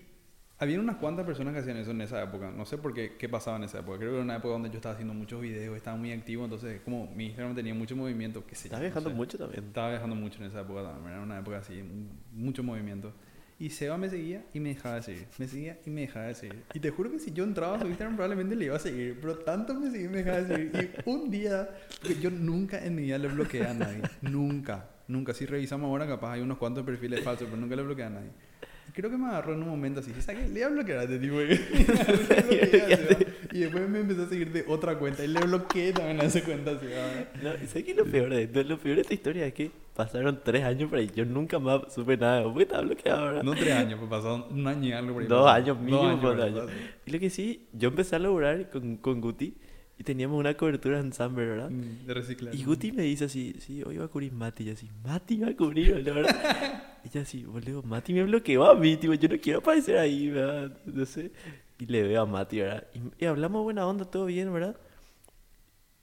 [0.58, 2.52] había unas cuantas personas que hacían eso en esa época.
[2.52, 3.98] No sé por qué, qué pasaba en esa época.
[3.98, 6.82] Creo que era una época donde yo estaba haciendo muchos videos, estaba muy activo, entonces
[6.82, 9.16] como mi Instagram tenía mucho movimiento, qué sé yo, Estás no viajando sé.
[9.16, 9.64] mucho también.
[9.66, 11.84] Estaba viajando mucho en esa época también, era una época así,
[12.32, 13.12] mucho movimiento.
[13.58, 15.28] Y Seba me seguía y me dejaba de seguir.
[15.38, 16.64] Me seguía y me dejaba de seguir.
[16.74, 19.18] Y te juro que si yo entraba a su Instagram probablemente le iba a seguir.
[19.22, 20.92] Pero tanto me seguía y me dejaba de seguir.
[21.06, 21.70] Y un día,
[22.02, 24.02] porque yo nunca en mi vida le bloqueé a nadie.
[24.22, 24.90] Nunca.
[25.08, 25.34] Nunca.
[25.34, 28.30] Si revisamos ahora, capaz hay unos cuantos perfiles falsos, pero nunca le bloqueé a nadie.
[28.94, 30.12] Creo que me agarró en un momento así.
[30.20, 30.50] ¿Sabes qué?
[30.50, 31.36] Le iba a bloquear a este tipo.
[33.52, 35.24] Y después me empezó a seguir de otra cuenta.
[35.24, 36.86] Y le bloqueé también a esa cuenta así.
[37.42, 38.64] No, ¿y ¿sabes qué es lo peor de esto?
[38.64, 41.10] Lo peor de esta historia es que pasaron tres años por ahí.
[41.16, 42.44] Yo nunca más supe nada.
[42.44, 43.44] ¿Por qué estaba bloqueado ahora?
[43.44, 45.28] No tres años, pues pasaron un año y algo por ahí.
[45.30, 46.70] Dos años mínimo, Dos años.
[47.06, 49.56] Y lo que sí, yo empecé a laburar con, con Guti
[49.98, 51.70] y teníamos una cobertura en Samber, ¿verdad?
[51.70, 52.54] Mm, De reciclar.
[52.56, 54.64] Y Guti me dice así, sí, hoy va a cubrir Mati.
[54.66, 56.84] Y así, Mati va a cubrir, la verdad.
[57.06, 60.30] y yo así, boludo, Mati me bloqueó a mí, tipo, yo no quiero aparecer ahí,
[60.30, 60.76] ¿verdad?
[60.86, 61.32] No sé.
[61.80, 62.88] Y le veo a Mati, ¿verdad?
[62.94, 64.76] Y, y hablamos buena onda, todo bien, ¿verdad?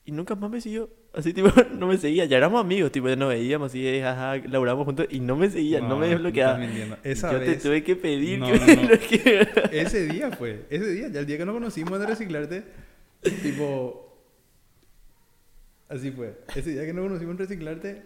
[0.05, 0.91] Y nunca más me siguió.
[1.15, 2.25] Así, tipo, no me seguía.
[2.25, 5.07] Ya éramos amigos, tipo, ya nos veíamos así, eh, jaja, laburamos juntos.
[5.11, 6.65] Y no me seguía, no, me me desbloqueaba.
[6.65, 8.83] Y Esa yo te vez- tuve que pedir No, que no, me no.
[8.88, 9.62] desbloqueara.
[9.73, 12.65] Ese día fue, ese día, ya el día que nos conocimos en Reciclarte,
[13.43, 14.19] tipo,
[15.88, 16.38] así fue.
[16.55, 18.03] Ese día que nos conocimos en Reciclarte,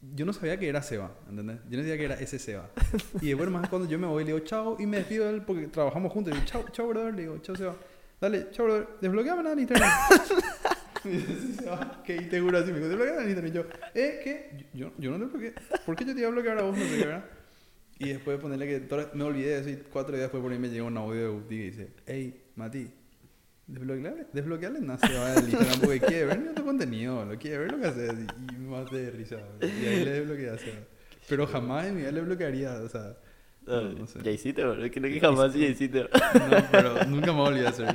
[0.00, 1.58] yo no sabía que era Seba, ¿entendés?
[1.68, 2.70] Yo no sabía que era ese Seba.
[3.20, 5.42] Y después más cuando yo me voy, le digo chao y me despido de él
[5.42, 6.32] porque trabajamos juntos.
[6.32, 7.14] Y digo, chao, chao, brother.
[7.14, 7.76] Le digo, chao, Seba.
[8.20, 8.88] Dale, chao, brother.
[9.00, 9.90] Desbloqueame nada en Instagram.
[11.04, 12.16] Y dice, "Sí, Seba, ¿qué?
[12.16, 13.52] Y te juro así, me dijo, desbloqueame en Instagram.
[13.52, 14.20] Y yo, ¿eh?
[14.24, 14.66] ¿Qué?
[14.74, 15.54] Yo, yo no te bloqueé.
[15.86, 16.76] ¿Por qué yo te iba a bloquear a vos?
[16.76, 17.24] No sé qué, ¿verdad?
[18.00, 20.58] Y después de ponerle que me olvidé de eso y cuatro días después por ahí
[20.58, 22.90] me llegó un audio de Guti que dice, hey, Mati,
[23.68, 27.80] nada se va del Instagram porque quiere ver mi otro contenido, lo quiere ver lo
[27.80, 28.14] que haces
[28.52, 29.36] y, maté de risa.
[29.36, 29.68] bro.
[29.68, 30.78] Y ahí le Seba.
[31.28, 33.16] Pero jamás en mi vida le bloquearía, o sea,
[33.66, 34.20] no, no sé.
[34.22, 34.82] Ya hiciste, bro.
[34.82, 36.04] Es que jamás ya hiciste.
[36.04, 36.10] bro.
[36.12, 37.94] No, pero nunca me volví a hacer.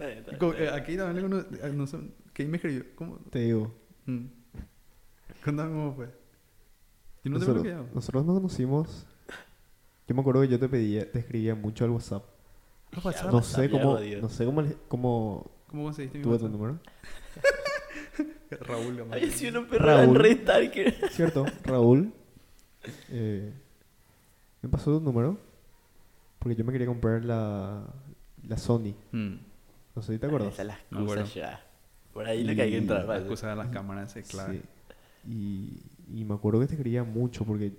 [0.00, 1.98] Eh, Aquí también le eh, no sé,
[2.32, 2.84] ¿qué me escribió?
[2.94, 3.18] ¿Cómo?
[3.30, 3.74] Te digo.
[4.06, 4.24] Mm.
[5.44, 6.06] Contame cómo fue.
[7.22, 7.86] Y no te nosotros, bloqueaba.
[7.94, 9.06] nosotros nos conocimos.
[10.08, 12.24] Yo me acuerdo que yo te pedía, te escribía mucho al WhatsApp.
[13.04, 13.30] WhatsApp.
[13.32, 16.78] No sé cómo, no sé cómo, le- cómo ¿Cómo conseguiste mi tuve tu número.
[18.60, 19.18] Raúl Gamal.
[19.18, 20.16] Había sido un perro en Raúl.
[20.18, 20.94] Red Stalker.
[21.10, 22.12] Cierto, Raúl
[23.10, 23.52] eh,
[24.62, 25.36] me pasó tu número
[26.38, 27.84] porque yo me quería comprar la,
[28.46, 28.94] la Sony.
[29.12, 29.34] Mm.
[29.94, 30.52] No sé si te acuerdas.
[30.52, 31.24] Esa es la Me acuerdo.
[31.24, 31.66] excusa ya.
[32.12, 33.04] Por ahí lo que hay que Y entrar.
[33.06, 34.60] La excusa de las cámaras es clave.
[35.26, 35.82] Sí.
[36.08, 37.72] Y, y me acuerdo que te quería mucho porque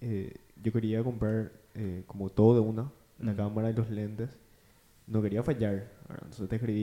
[0.00, 3.36] eh, yo quería comprar eh, como todo de una, la Mm.
[3.36, 4.30] cámara y los lentes.
[5.06, 5.90] No quería fallar.
[6.08, 6.22] ¿verdad?
[6.24, 6.80] Entonces te escribí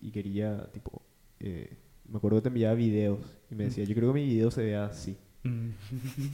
[0.00, 1.02] y, y quería, tipo,
[1.40, 1.70] eh,
[2.08, 4.62] me acuerdo que te enviaba videos y me decía, yo creo que mi video se
[4.64, 5.16] vea así.
[5.44, 5.68] Mm.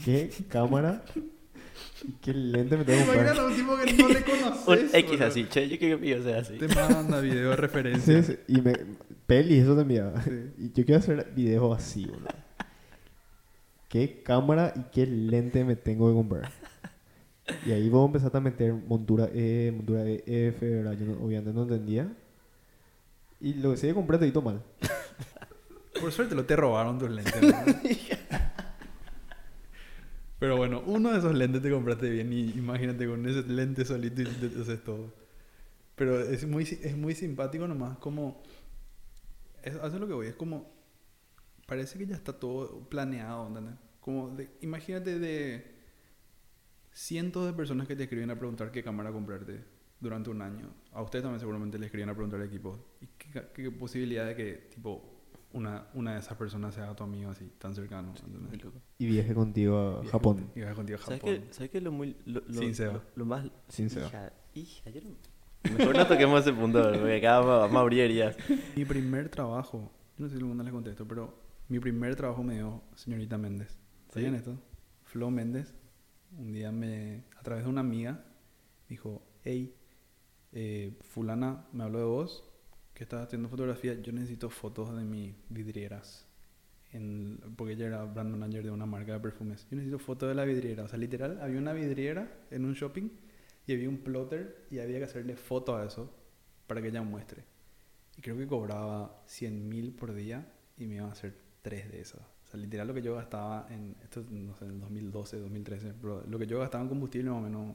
[0.04, 1.04] ¿Qué cámara
[2.06, 3.46] y qué lente me tengo que Imagínate comprar?
[3.50, 4.94] un tipo que no le Un conoces.
[4.94, 5.26] X bro.
[5.26, 6.58] así, che, yo creo que mío sea así.
[6.58, 8.22] Te manda video de referencia.
[8.22, 8.72] Sí, sí, y me,
[9.26, 10.20] peli, eso te enviaba.
[10.22, 10.30] Sí.
[10.58, 12.28] Y yo quiero hacer videos así, boludo.
[13.88, 16.50] ¿Qué cámara y qué lente me tengo que comprar?
[17.66, 20.92] Y ahí vos empezaste a meter montura E, montura EF, ¿verdad?
[20.98, 22.12] Yo no- obviamente no entendía.
[23.40, 24.62] Y lo que que compré te mal.
[26.00, 27.42] Por suerte lo te robaron tus lentes.
[27.42, 27.48] ¿no?
[30.38, 34.22] Pero bueno, uno de esos lentes te compraste bien y imagínate con ese lente solito
[34.22, 35.12] y te haces todo.
[35.94, 38.42] Pero es muy, es muy simpático nomás como...
[39.62, 40.72] Es, eso es lo que voy, es como...
[41.66, 43.74] Parece que ya está todo planeado, ¿entendés?
[44.00, 45.71] Como de- imagínate de
[46.92, 49.64] cientos de personas que te escriben a preguntar qué cámara comprarte
[50.00, 50.68] durante un año.
[50.92, 52.78] A ustedes también seguramente le escriben a preguntar equipos.
[53.00, 55.20] ¿Y qué, ca- qué posibilidad de que tipo
[55.52, 58.12] una, una de esas personas sea tu amigo así, tan cercano?
[58.98, 60.36] Y viaje contigo a Viaje Japón.
[60.38, 61.34] contigo- viaje contigo a ¿Sabes Japón.
[61.46, 62.16] qué, ¿Sabes qué es lo muy.
[62.26, 62.92] Lo, lo, Sin Seba.
[62.94, 63.46] Lo, lo más.
[63.68, 64.06] Sin Seba.
[64.06, 65.32] Hija, hija, yo no-
[65.78, 68.36] Mejor no toquemos ese punto, porque acá vamos, a abrir heridas.
[68.74, 72.54] Mi primer trabajo, yo no sé si alguna les contesto, pero mi primer trabajo me
[72.54, 73.78] dio señorita Méndez.
[74.12, 74.38] ¿Sabían ¿Sí?
[74.38, 74.58] esto?
[75.04, 75.72] Flo Méndez,
[76.38, 78.24] un día me, a través de una amiga,
[78.88, 79.74] dijo, hey,
[80.52, 82.44] eh, fulana me habló de vos,
[82.94, 86.26] que estás haciendo fotografía, yo necesito fotos de mis vidrieras.
[86.92, 89.66] En, porque ella era brand manager de una marca de perfumes.
[89.70, 90.84] Yo necesito fotos de la vidriera.
[90.84, 93.08] O sea, literal, había una vidriera en un shopping
[93.66, 96.14] y había un plotter y había que hacerle foto a eso
[96.66, 97.44] para que ella muestre.
[98.18, 102.00] Y creo que cobraba 100 mil por día y me iban a hacer tres de
[102.00, 102.31] esas.
[102.52, 106.22] Sea, literal lo que yo gastaba en, esto no sé, en el 2012, 2013, pero
[106.28, 107.74] lo que yo gastaba en combustible más o menos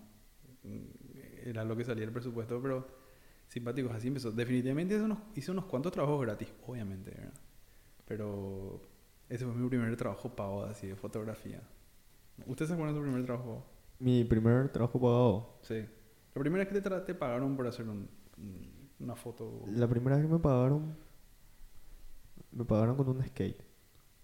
[0.63, 2.87] mm, era lo que salía el presupuesto, pero
[3.47, 4.31] simpáticos, así empezó.
[4.31, 7.33] Definitivamente hice unos, hice unos cuantos trabajos gratis, obviamente, ¿verdad?
[8.05, 8.81] Pero
[9.29, 11.61] ese fue mi primer trabajo pago así de fotografía.
[12.45, 13.65] ¿Ustedes se acuerdan de su primer trabajo?
[13.99, 15.57] Mi primer trabajo pagado.
[15.63, 15.85] Sí.
[16.35, 20.17] La primera vez que te, te pagaron por hacer un- un- una foto La primera
[20.17, 20.95] vez que me pagaron,
[22.51, 23.63] me pagaron con un skate.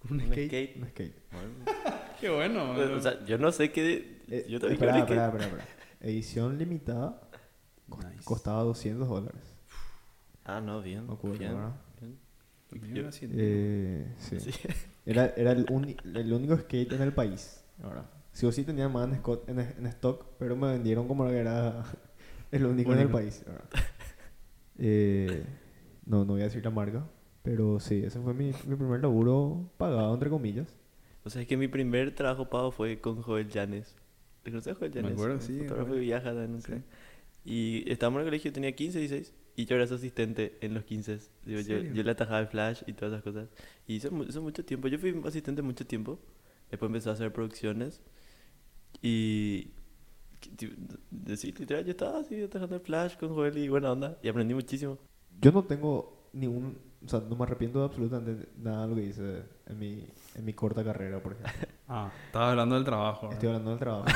[0.08, 0.48] Con un Un skate.
[0.48, 0.78] skate.
[0.78, 1.16] Un skate.
[1.32, 1.50] Bueno,
[2.20, 2.72] Qué bueno.
[2.96, 4.22] O sea, yo no sé qué...
[4.30, 5.66] Eh, yo también espera, espera, espera, espera.
[6.02, 7.22] Edición limitada
[7.88, 8.24] Nice.
[8.24, 9.42] costaba 200 dólares.
[10.46, 11.06] Ah, no, bien.
[11.08, 11.72] Me acuerdo, bien, ¿verdad?
[12.02, 12.96] bien.
[12.96, 13.10] Yo.
[13.34, 14.40] Eh, sí.
[14.40, 14.52] Sí.
[15.06, 17.62] Era, era el, uni- el único skate en el país.
[17.84, 21.28] Ahora, sí o sí tenía más en, sco- en, en stock, pero me vendieron como
[21.28, 21.84] que era
[22.52, 23.44] el único, en el país.
[23.46, 23.66] ahora.
[24.78, 25.46] Eh,
[26.06, 27.06] no, no voy a decir la marca,
[27.44, 30.76] pero sí, ese fue mi, mi primer laburo pagado, entre comillas.
[31.24, 33.96] O sea, es que mi primer trabajo pago fue con Joel Llanes.
[34.44, 35.14] ¿Te conoces a Joel Me Llanes?
[35.14, 36.74] acuerdo, Un sí, Fotógrafo viaja Sí.
[37.46, 39.34] Y estábamos en el colegio, tenía 15, 16.
[39.56, 41.20] Y yo era su asistente en los 15.
[41.46, 43.50] Digo, ¿En yo, yo le atajaba el flash y todas esas cosas.
[43.88, 44.88] Y hizo, hizo mucho tiempo.
[44.88, 46.20] Yo fui asistente mucho tiempo.
[46.72, 48.02] Después empezó a hacer producciones.
[49.02, 49.72] Y.
[51.36, 54.18] Sí, literal, yo estaba así atajando el flash con Joel y buena onda.
[54.24, 54.98] Y aprendí muchísimo.
[55.40, 59.04] Yo no tengo ningún, o sea, no me arrepiento de absolutamente nada de lo que
[59.04, 61.54] hice en mi, en mi corta carrera, por ejemplo.
[61.86, 63.28] Ah, estaba hablando del trabajo.
[63.28, 63.34] ¿verdad?
[63.34, 64.08] Estoy hablando del trabajo.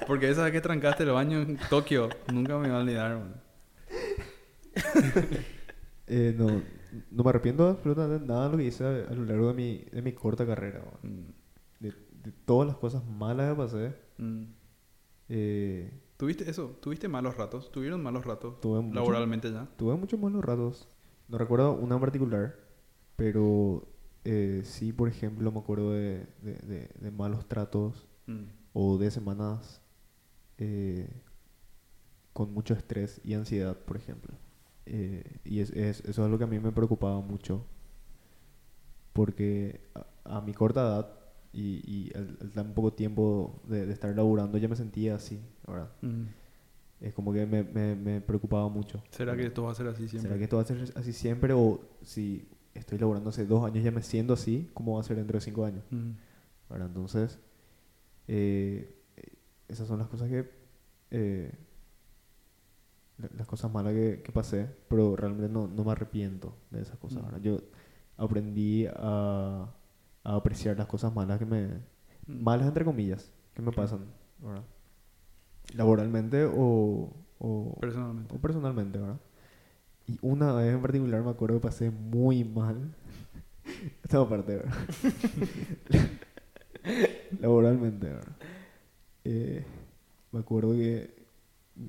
[0.06, 3.20] Porque esa vez que trancaste el baño en Tokio, nunca me iba a olvidar.
[6.12, 6.60] Eh, no,
[7.12, 9.54] no me arrepiento de absolutamente nada de lo que hice a, a lo largo de
[9.54, 10.82] mi, de mi corta carrera.
[11.02, 11.20] Mm,
[11.78, 11.92] De,
[12.24, 14.42] de todas las cosas malas que pasé, mm.
[15.28, 16.76] eh, ¿Tuviste eso?
[16.82, 17.70] ¿Tuviste malos ratos?
[17.70, 19.68] ¿Tuvieron malos ratos tuve, mucho- laboralmente ya?
[19.76, 20.88] tuve muchos malos ratos.
[21.30, 22.56] No recuerdo una en particular,
[23.16, 23.86] pero
[24.24, 29.10] eh, sí, por ejemplo, me acuerdo de, de- de- de malos tratos Mm, o de
[29.10, 29.80] semanas
[30.58, 31.08] eh,
[32.32, 34.34] con mucho estrés y ansiedad, por ejemplo.
[34.86, 37.64] Eh, y es, es- eso es algo que a mí me preocupaba mucho,
[39.12, 39.80] porque
[40.24, 41.10] a, a mi corta edad
[41.52, 45.40] y, y al, al tan poco tiempo de, de estar laburando ya me sentía así,
[45.66, 45.90] ¿verdad?
[46.02, 46.24] mm.
[47.00, 49.02] Es como que me, me, me preocupaba mucho.
[49.10, 50.28] ¿Será que esto va a ser así siempre?
[50.28, 51.52] ¿Será que esto va a ser así siempre?
[51.54, 55.16] O si estoy laburando hace dos años ya me siento así, ¿cómo va a ser
[55.16, 55.82] dentro de cinco años?
[55.90, 56.10] Mm,
[56.68, 56.88] ¿verdad?
[56.88, 57.38] Entonces,
[58.28, 58.94] eh,
[59.68, 60.50] esas son las cosas que...
[61.10, 61.52] eh,
[63.18, 66.98] la- las cosas malas que, que pasé, pero realmente no, no me arrepiento de esas
[66.98, 67.22] cosas.
[67.22, 67.40] Mm.
[67.42, 67.58] Yo
[68.16, 69.68] aprendí a,
[70.24, 71.66] a apreciar las cosas malas que me...
[72.26, 72.42] mm.
[72.42, 74.04] Malas entre comillas, que me pasan,
[74.38, 74.62] ¿verdad?
[75.74, 78.34] Laboralmente o, o, Personalmente.
[78.34, 79.20] o personalmente, ¿verdad?
[80.06, 82.94] Y una vez en particular me acuerdo que pasé muy mal.
[84.02, 84.74] Esta parte, ¿verdad?
[87.40, 88.32] Laboralmente, ¿verdad?
[89.24, 89.64] Eh,
[90.32, 91.10] me acuerdo que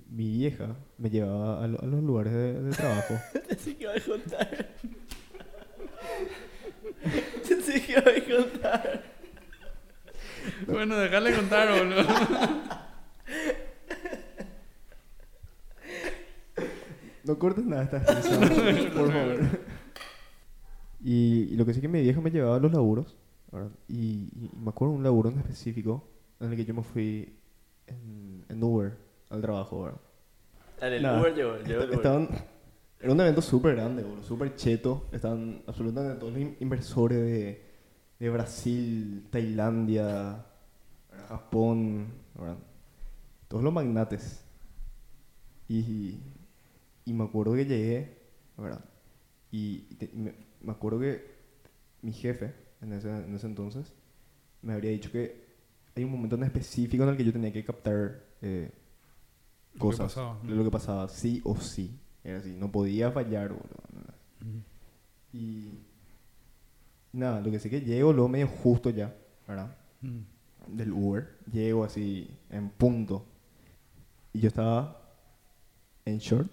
[0.09, 3.15] mi vieja me llevaba a, lo- a los lugares de, de trabajo.
[3.47, 4.67] Pensé que iba a contar.
[7.47, 9.03] Pensé que iba a contar.
[10.67, 12.03] Bueno, déjale contar, boludo.
[17.31, 18.39] No cortes nada esta risa,
[18.95, 19.39] por favor.
[21.03, 23.15] Y, y lo que sí que mi vieja me llevaba a los laburos.
[23.51, 23.71] ¿verdad?
[23.87, 26.07] Y, y me acuerdo de un laburo en específico
[26.39, 27.33] en el que yo me fui
[27.87, 28.97] en, en Uber
[29.29, 29.83] al trabajo.
[29.83, 29.99] ¿verdad?
[30.79, 31.19] Dale, el Nada.
[31.21, 31.93] Uber llegó el Uber.
[31.93, 32.29] Estaban,
[32.99, 35.05] era un evento súper grande, súper cheto.
[35.11, 37.65] Estaban absolutamente todos los in- inversores de,
[38.19, 40.45] de Brasil, Tailandia,
[41.29, 42.57] Japón, ¿verdad?
[43.47, 44.43] todos los magnates.
[45.67, 46.19] Y,
[47.11, 48.17] y me acuerdo que llegué,
[48.57, 48.83] ¿verdad?
[49.51, 51.25] Y te- me, me acuerdo que
[52.01, 53.93] mi jefe, en ese, en ese entonces,
[54.61, 55.45] me habría dicho que
[55.95, 58.71] hay un momento en específico en el que yo tenía que captar eh,
[59.73, 61.99] Lo que cosas pasaba, lo que pasaba, sí o sí.
[62.23, 63.83] Era así, no podía fallar, boludo.
[64.41, 64.59] Mm,
[65.33, 65.79] Y
[67.13, 69.15] nada, lo que sé que llego luego medio justo ya,
[69.47, 69.75] ¿verdad?
[70.67, 71.37] Del Uber.
[71.51, 73.25] Llego así en punto.
[74.33, 75.01] Y yo estaba
[76.05, 76.49] en short.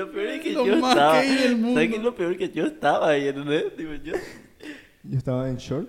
[0.00, 1.20] Lo peor es que Lo yo más estaba.
[1.22, 1.74] gay del mundo.
[1.74, 2.36] ¿Sabes qué es lo peor?
[2.36, 3.76] Que yo estaba ahí, ¿entendés?
[3.76, 4.12] Tipo, yo...
[5.02, 5.88] Yo estaba en short.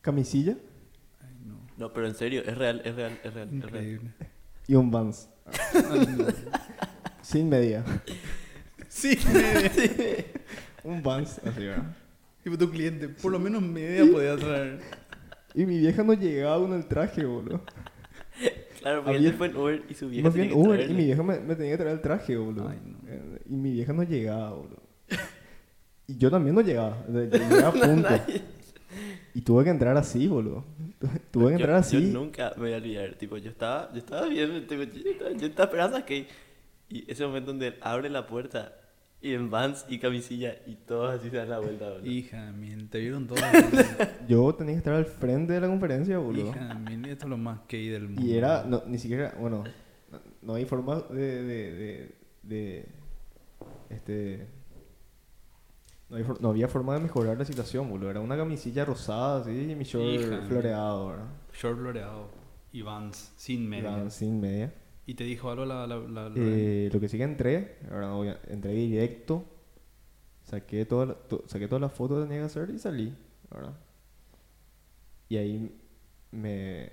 [0.00, 0.56] Camisilla
[1.20, 1.58] Ay, no.
[1.76, 3.84] No, pero en serio, es real, es real, es real, es real.
[3.84, 4.10] Increíble.
[4.68, 5.28] y un Vans.
[5.74, 6.26] Ay, no.
[7.22, 7.84] Sin media.
[8.88, 10.24] Sí, media.
[10.82, 11.94] un Vans, así, ¿verdad?
[12.42, 14.80] Tipo tu cliente, por lo menos media podía traer.
[15.52, 17.62] Y mi vieja no llegaba con el traje, boludo.
[18.86, 20.90] Claro, porque él fue en Uber y su vieja me fui en tenía que Uber
[20.90, 22.68] y mi vieja me, me tenía que traer el traje, boludo.
[22.68, 22.98] Ay, no.
[23.08, 24.82] Eh, Y mi vieja no llegaba, boludo.
[26.06, 27.04] Y yo también no llegaba.
[27.08, 28.08] Llegué a punto.
[29.34, 30.64] Y tuve que entrar así, boludo.
[31.32, 32.12] Tuve que Yo- entrar así.
[32.12, 33.14] Yo nunca me voy a olvidar.
[33.14, 36.26] Tipo, yo estaba, yo estaba bien, tipo, yo, estaba, yo estaba esperando a que.
[36.88, 38.72] Y ese momento donde él abre la puerta
[39.20, 42.06] y en Vans y camisilla y todos así se dan la vuelta, boludo.
[42.06, 43.40] Hija mil, te vieron todos.
[44.28, 46.50] Yo tenía que estar al frente de la conferencia, boludo.
[46.50, 48.22] Hija mil, esto es lo más gay del mundo.
[48.22, 49.64] Y era, no, ni siquiera, bueno,
[50.12, 52.88] no, no hay forma de, de, de, de,
[53.90, 54.46] este,
[56.08, 58.10] No, hay for- no había forma de mejorar la situación, boludo.
[58.10, 60.42] Era una camisilla rosada, así, y mi short Hija.
[60.46, 61.26] floreado, ¿verdad?
[61.52, 62.28] Short floreado.
[62.72, 63.90] Y Vans, sin media.
[63.92, 64.72] Iban sin media.
[65.06, 65.86] ¿Y te dijo algo la...
[65.86, 69.44] la, la- la- Eh, lo que sí que entré, ahora entré directo,
[70.42, 73.14] saqué toda la- to- saqué todas las fotos que tenía que hacer y salí,
[73.50, 73.74] ¿verdad?
[75.28, 75.80] Y ahí
[76.32, 76.92] me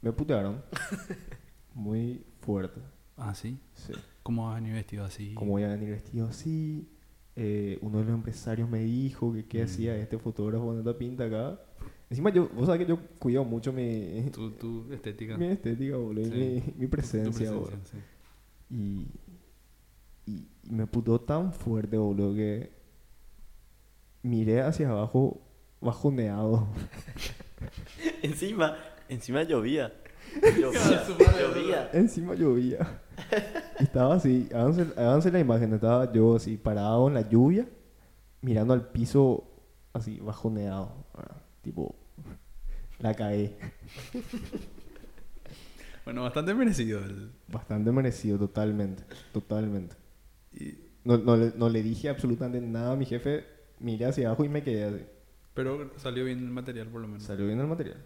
[0.00, 0.62] me putearon
[1.74, 2.80] muy fuerte,
[3.16, 3.58] Ah, ¿sí?
[3.74, 3.92] sí.
[4.22, 5.34] ¿Cómo vas a venir vestido así?
[5.34, 6.88] Cómo voy a venir vestido así.
[7.34, 9.64] Eh, uno de los empresarios me dijo que qué Mm.
[9.64, 11.60] hacía este fotógrafo con esta pinta acá.
[12.10, 15.36] Encima yo, vos sabés que yo cuido mucho mi, Tu, tu estética.
[15.36, 16.30] mi estética, boludo, Sí.
[16.30, 17.72] mi, mi presencia, boludo.
[17.84, 17.98] sí.
[18.70, 19.06] Y,
[20.30, 22.70] y, y me putó tan fuerte, boludo, que
[24.22, 25.40] miré hacia abajo
[25.80, 26.66] bajoneado.
[28.22, 28.76] Encima,
[29.08, 29.92] encima llovía.
[31.92, 33.00] Encima llovía.
[33.80, 37.66] Y estaba así, háganse la imagen, estaba yo así parado en la lluvia,
[38.42, 39.44] mirando al piso
[39.92, 41.06] así bajoneado.
[41.68, 41.94] Tipo,
[42.98, 43.54] la caí.
[46.06, 47.00] Bueno, bastante merecido.
[47.04, 49.02] El, Bastante merecido, totalmente.
[49.32, 49.94] Totalmente.
[50.54, 53.44] y- No, no, le, no le dije absolutamente nada a mi jefe,
[53.80, 55.04] miré hacia abajo y me quedé así.
[55.54, 57.24] pero salió bien el material por lo menos.
[57.24, 57.98] Salió bien el material.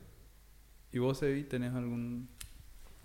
[0.93, 2.29] ¿Y vos, Evi, tenés algún...?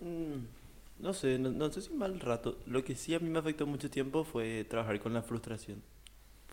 [0.02, 2.58] Mm, no sé, no, no sé si mal rato.
[2.66, 5.82] Lo que sí a mí me afectó mucho tiempo fue trabajar con la frustración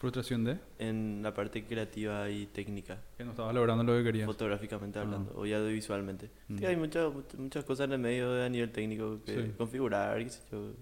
[0.05, 0.59] ¿Frustración de?
[0.79, 4.27] en la parte creativa y técnica, Que no estabas logrando lo que querías.
[4.27, 5.03] fotográficamente Ah.
[5.03, 6.31] hablando o ya audiovisualmente.
[6.49, 6.59] Mm.
[6.59, 9.53] Sí, hay muchas, muchas- cosas en el medio a nivel técnico que Sí.
[9.57, 10.73] configurar, qué sé yo,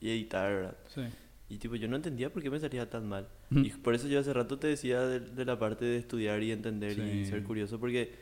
[0.00, 0.76] y editar, ¿verdad?
[0.88, 1.02] Sí.
[1.48, 3.28] Y tipo, yo no entendía por qué me salía tan mal.
[3.50, 3.64] Mm.
[3.66, 6.50] Y por eso yo hace rato te decía de, de la parte de estudiar y
[6.52, 7.30] entender y Sí.
[7.30, 8.14] ser curioso, porque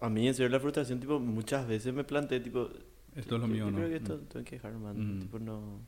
[0.00, 2.70] a mí en serio la frustración, tipo, muchas veces me planteé, tipo,
[3.16, 3.76] Esto es lo yo- mío, yo ¿no?
[3.78, 4.26] creo que esto Mm.
[4.28, 5.16] tengo que dejar, man.
[5.16, 5.20] Mm.
[5.20, 5.80] Tipo, no,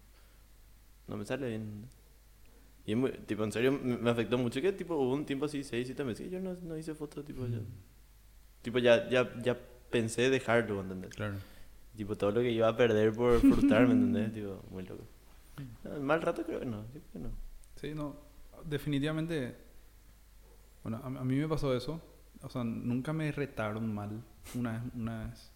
[1.07, 1.87] no me sale bien.
[2.87, 5.87] Y muy- tipo, en serio me, afectó mucho que, tipo, hubo un tiempo así, seis,
[5.87, 7.67] siete meses, que yo no, no hice fotos, tipo, ya, Mm.
[8.63, 9.57] tipo, ya, ya, ya
[9.91, 11.15] pensé dejarlo, ¿entendés?
[11.15, 11.37] Claro.
[11.97, 14.33] Tipo, todo lo que iba a perder por frustrarme, ¿entendés?
[14.35, 15.05] Tipo, muy loco.
[15.85, 17.29] No, mal rato creo que no, creo que no.
[17.77, 18.17] Sí, no.
[18.65, 19.55] Definitivamente.
[20.83, 22.01] Bueno, a, a mí me pasó eso.
[22.41, 24.23] O sea, nunca me retaron mal.
[24.55, 25.53] Una vez, una vez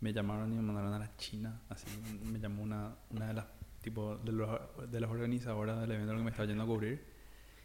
[0.00, 1.60] me llamaron y me mandaron a la China.
[1.68, 1.86] Así,
[2.24, 3.44] me llamó una, una de las
[3.88, 4.50] tipo de, los,
[4.90, 7.02] de las organizadoras del evento que me estaba yendo a cubrir.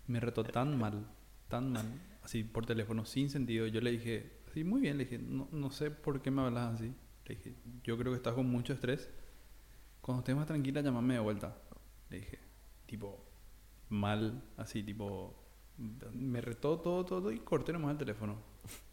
[0.07, 1.05] Me retó tan mal,
[1.49, 1.85] tan mal,
[2.23, 3.67] así por teléfono, sin sentido.
[3.67, 6.75] Yo le dije, sí, muy bien, le dije, no, no sé por qué me hablas
[6.75, 6.93] así.
[7.25, 9.09] Le dije, yo creo que estás con mucho estrés.
[10.01, 11.57] Cuando estés más tranquila, llámame de vuelta.
[12.09, 12.39] Le dije,
[12.85, 13.25] tipo,
[13.89, 15.35] mal, así, tipo,
[16.13, 18.37] me retó todo, todo, todo y corté nomás el teléfono.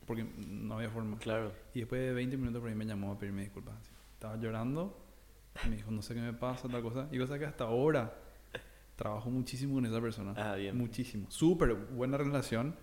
[0.07, 1.19] Porque no había forma.
[1.19, 1.53] Claro.
[1.75, 3.77] Y después de 20 minutos por ahí me llamó a pedirme disculpas.
[3.77, 3.91] así.
[4.15, 5.10] Estaba llorando.
[5.69, 7.09] Me dijo, no sé qué me pasa, tal cosa.
[7.13, 8.15] Y cosa que hasta ahora
[8.97, 10.35] trabajo muchísimo con esa persona.
[10.37, 10.77] Ah, bien.
[10.77, 11.31] Muchísimo.
[11.31, 12.75] Súper buena relación.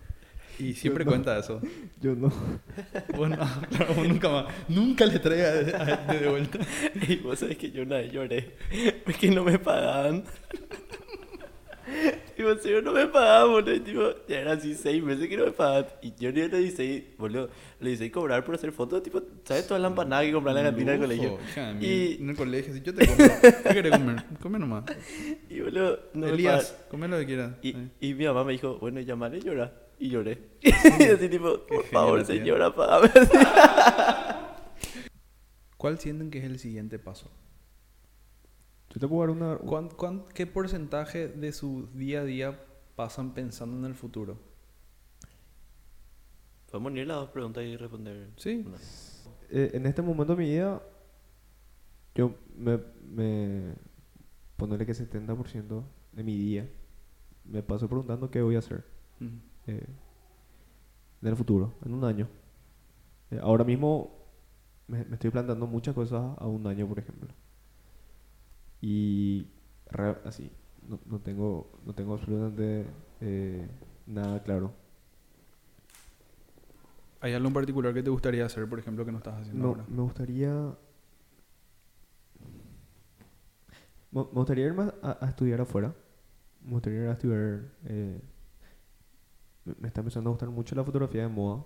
[0.58, 1.10] Y siempre no.
[1.12, 1.60] cuenta eso.
[2.00, 2.32] Yo no.
[3.16, 3.36] Bueno,
[3.70, 4.46] claro, vos nunca más.
[4.68, 6.58] Nunca le traiga de, de- de vuelta.
[7.08, 8.56] Y vos sabés que yo una vez lloré
[9.04, 10.24] porque no me pagaban.
[12.38, 13.74] Tipo, serio, no me pagaban, boludo.
[13.74, 15.86] Y, tipo, ya eran así seis meses que no me pagaban.
[16.00, 19.02] Y yo ni le hice, boludo, le hice cobrar por hacer fotos.
[19.02, 21.36] Tipo, ¿sabes toda la empanada que comprar en la cantina del colegio?
[21.50, 21.72] hija.
[21.80, 23.26] Y- En el colegio, si yo te compro.
[23.40, 24.24] ¿Qué querés comer?
[24.40, 24.84] Come nomás.
[25.50, 27.54] Y, boludo, no Elías, come lo que quieras.
[27.60, 29.72] Y, mi mamá me dijo, bueno, llamale y llora.
[29.98, 30.38] Y lloré.
[30.62, 33.10] y así, tipo, por Qué favor, señora, pagame.
[35.76, 37.32] ¿Cuál sienten que es el siguiente paso?
[38.90, 39.56] Yo te puedo dar una.
[39.58, 42.60] ¿Cuán- cuán- qué porcentaje de su día a día
[42.96, 44.38] pasan pensando en el futuro?
[46.70, 48.30] Podemos unir las dos preguntas y responder.
[48.36, 48.64] Sí.
[48.66, 48.76] una.
[49.50, 50.82] Eh, en este momento de mi vida,
[52.14, 52.78] yo me.
[53.10, 53.74] me
[54.56, 56.68] ponerle que 70% de mi día
[57.44, 58.84] me paso preguntando qué voy a hacer
[59.20, 59.26] Mm.
[59.68, 59.86] eh,
[61.22, 62.28] en el futuro, en un año.
[63.30, 64.26] Eh, ahora mismo
[64.88, 67.28] me, me estoy planteando muchas cosas a un año, por ejemplo.
[68.80, 69.48] Y
[70.24, 70.50] así,
[70.88, 72.86] no, no tengo, no tengo absolutamente
[73.20, 73.68] eh,
[74.06, 74.72] nada claro.
[77.20, 79.68] ¿Hay algo en particular que te gustaría hacer, por ejemplo, que no estás haciendo No,
[79.70, 79.84] ahora?
[79.88, 80.76] me gustaría.
[84.10, 85.94] Me gustaría irme a, a estudiar afuera.
[86.62, 87.72] Me gustaría ir a estudiar.
[87.84, 88.20] eh,
[89.64, 91.64] me, me está empezando a gustar mucho la fotografía de moda.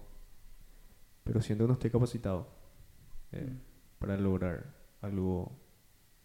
[1.24, 2.48] Pero siento que no estoy capacitado
[3.32, 3.58] eh, Mm.
[3.98, 5.52] para lograr algo.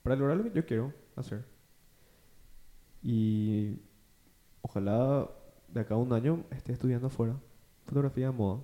[0.07, 1.43] Para lograr lo que yo quiero hacer.
[3.03, 3.75] Y.
[4.61, 5.29] Ojalá
[5.67, 7.35] de acá a un año esté estudiando afuera.
[7.85, 8.61] Fotografía de moda.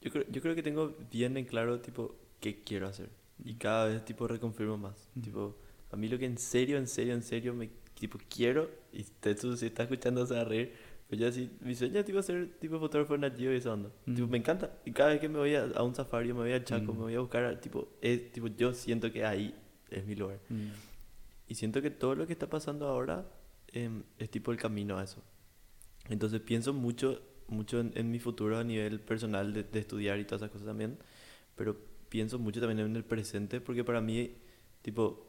[0.00, 3.10] Yo creo, yo creo que tengo bien en claro, tipo, qué quiero hacer.
[3.44, 5.08] Y cada vez, tipo, reconfirmo más.
[5.14, 5.20] Mm.
[5.22, 5.56] Tipo,
[5.90, 9.56] a mí lo que en serio, en serio, en serio me tipo, quiero, y Tetsu
[9.56, 10.72] si está escuchando se va a reír,
[11.08, 13.90] pero yo así, mi sueño es tipo ser tipo fotógrafo Geo y esa onda.
[14.06, 14.14] Mm.
[14.14, 14.70] Tipo, me encanta.
[14.84, 16.96] Y cada vez que me voy a, a un safari, me voy al Chaco, Mm.
[16.96, 19.54] me voy a buscar, tipo, es, tipo, yo siento que ahí
[19.92, 20.40] es mi lugar.
[20.48, 20.68] Mm.
[21.48, 23.26] Y siento que todo lo que está pasando ahora
[23.68, 25.22] em, es tipo el camino a eso.
[26.08, 30.24] Entonces pienso mucho, mucho en, en mi futuro a nivel personal de, de estudiar y
[30.24, 30.98] todas esas cosas también.
[31.56, 31.76] Pero
[32.08, 34.34] pienso mucho también en el presente porque para mí,
[34.82, 35.26] tipo,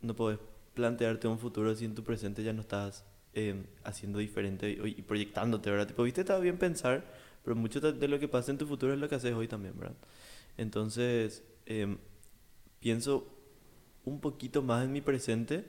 [0.00, 0.38] no puedes
[0.74, 5.02] plantearte un futuro si en tu presente ya no estás em, haciendo diferente y, y
[5.02, 5.88] proyectándote, ¿verdad?
[5.88, 7.04] Tipo, viste, está bien pensar,
[7.42, 9.48] pero mucho de de lo que pasa en tu futuro es lo que haces hoy
[9.48, 9.96] también, ¿verdad?
[10.56, 11.98] Entonces, em,
[12.80, 13.35] pienso
[14.06, 15.68] un poquito más en mi presente,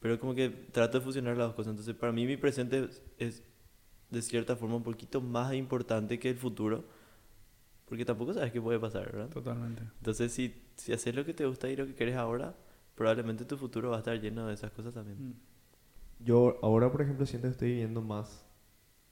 [0.00, 1.70] pero como que trato de fusionar las dos cosas.
[1.72, 3.44] Entonces, para mí mi presente es,
[4.10, 6.84] de cierta forma un poquito más importante que el futuro,
[7.84, 9.28] porque tampoco sabes qué puede pasar, ¿verdad?
[9.28, 9.82] Totalmente.
[9.98, 12.56] Entonces, si, si haces lo que te gusta y lo que quieres ahora,
[12.94, 15.28] probablemente tu futuro va a estar lleno de esas cosas también.
[15.28, 15.34] Mm.
[16.20, 18.46] Yo ahora, por ejemplo, siento que estoy viviendo más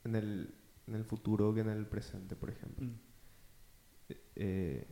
[0.04, 0.54] en el,
[0.86, 2.86] en el futuro que en el presente, por ejemplo.
[2.86, 2.94] Mm.
[4.36, 4.88] Eh,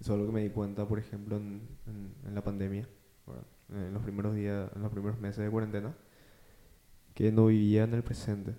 [0.00, 2.88] eso es algo que me di cuenta, por ejemplo, en, en- en la pandemia,
[3.26, 3.44] ¿verdad?
[3.70, 5.94] en los primeros días, en los primeros meses de cuarentena,
[7.14, 8.54] que no vivía en el presente,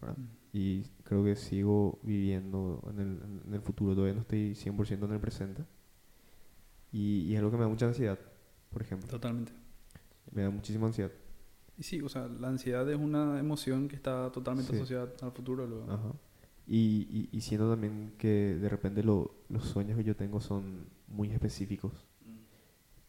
[0.00, 0.16] ¿verdad?
[0.18, 0.26] Mm.
[0.52, 5.12] Y creo que sigo viviendo en el, en el futuro, todavía no estoy 100% en
[5.12, 5.64] el presente.
[6.92, 8.18] Y, y es algo que me da mucha ansiedad,
[8.70, 9.08] por ejemplo.
[9.08, 9.52] Totalmente.
[10.32, 11.12] Me da muchísima ansiedad.
[11.78, 14.76] Y sí, o sea, la ansiedad es una emoción que está totalmente Sí.
[14.76, 15.66] asociada al futuro.
[15.66, 15.90] luego.
[15.90, 16.12] Ajá.
[16.66, 20.86] Y, y, y siento también que de repente lo- los sueños que yo tengo son
[21.08, 21.92] muy específicos.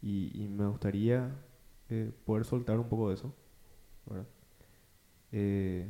[0.02, 1.32] Y, y me gustaría
[1.90, 3.34] eh, poder soltar un poco de eso.
[4.08, 4.28] ¿verdad?
[5.32, 5.88] Eh,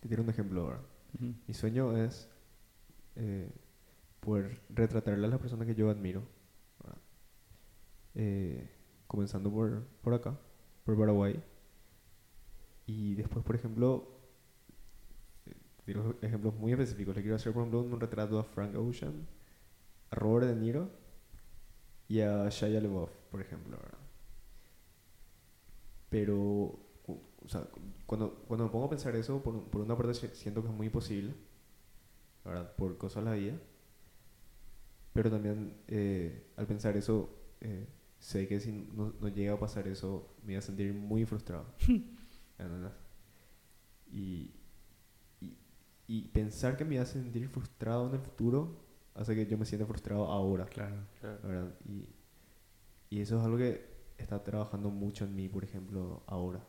[0.00, 0.80] te tiro un ejemplo ahora.
[1.14, 1.34] Ujú.
[1.46, 2.28] Mi sueño es
[3.16, 3.50] eh,
[4.20, 6.22] poder retratarle a las personas que yo admiro.
[8.14, 8.68] Eh,
[9.06, 10.38] comenzando por, por acá,
[10.84, 11.42] por Paraguay.
[12.86, 14.08] Y después, por ejemplo,
[15.84, 17.14] tiro ejemplos muy específicos.
[17.16, 19.26] Le quiero hacer, por ejemplo, un retrato a Frank Ocean,
[20.10, 20.90] a Robert De Niro
[22.08, 23.76] y a Shia LaBeouf, por ejemplo.
[23.78, 23.98] ¿verdad?
[26.08, 30.14] Pero, o sea, cu- cuando, cuando me pongo a pensar eso, por, por una parte
[30.14, 31.34] si- siento que es muy posible,
[32.44, 32.74] ¿verdad?
[32.76, 33.58] Por cosas de la vida.
[35.12, 37.86] Pero también, eh, al pensar eso, eh,
[38.18, 41.66] sé que si no, no llega a pasar eso, me voy a sentir muy frustrado.
[44.12, 44.50] y,
[46.10, 48.74] y pensar que me voy a sentir frustrado en el futuro
[49.14, 50.64] hace que yo me sienta frustrado ahora.
[50.64, 50.96] Claro.
[51.22, 51.72] ¿verdad?
[51.88, 52.08] Y,
[53.10, 53.86] y eso es algo que
[54.18, 56.66] está trabajando mucho en mí, por ejemplo, ahora.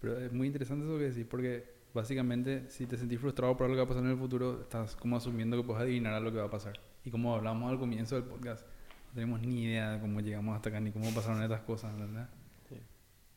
[0.00, 3.74] Pero es muy interesante eso que decís, porque básicamente si te sentís frustrado por algo
[3.74, 6.32] que va a pasar en el futuro, estás como asumiendo que puedes adivinar a lo
[6.32, 6.80] que va a pasar.
[7.04, 8.64] Y como hablamos al comienzo del podcast,
[9.08, 12.30] no tenemos ni idea de cómo llegamos hasta acá ni cómo pasaron estas cosas, ¿verdad?
[12.70, 12.76] Sí.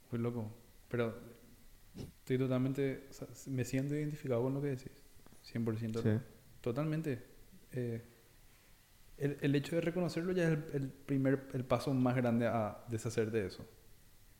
[0.09, 0.49] Muy loco.
[0.87, 1.19] Pero
[1.97, 4.91] estoy totalmente, o sea, me siento identificado con lo que decís.
[5.53, 6.01] 100%.
[6.01, 6.23] Sí.
[6.61, 7.23] Totalmente.
[7.71, 8.01] Eh,
[9.17, 12.83] el, el hecho de reconocerlo ya es el, el primer, el paso más grande a
[12.89, 13.67] deshacerte de eso.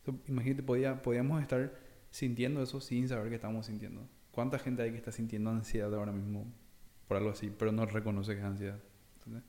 [0.06, 1.74] So, imagínate, podía, podíamos estar
[2.10, 4.08] sintiendo eso sin saber que estamos sintiendo.
[4.32, 6.46] ¿Cuánta gente hay que está sintiendo ansiedad ahora mismo
[7.08, 8.80] por algo así, pero no reconoce que es ansiedad?
[9.18, 9.44] ¿Entendés?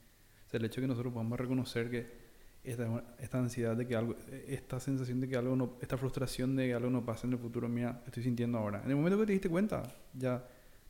[0.46, 2.28] O sea, el hecho de que nosotros podamos reconocer que
[2.64, 6.68] esta, esta ansiedad de que algo, esta sensación de que algo no, esta frustración de
[6.68, 8.82] que algo no pase en el futuro, mira, estoy sintiendo ahora.
[8.82, 9.82] En el momento que te diste cuenta,
[10.14, 10.46] ya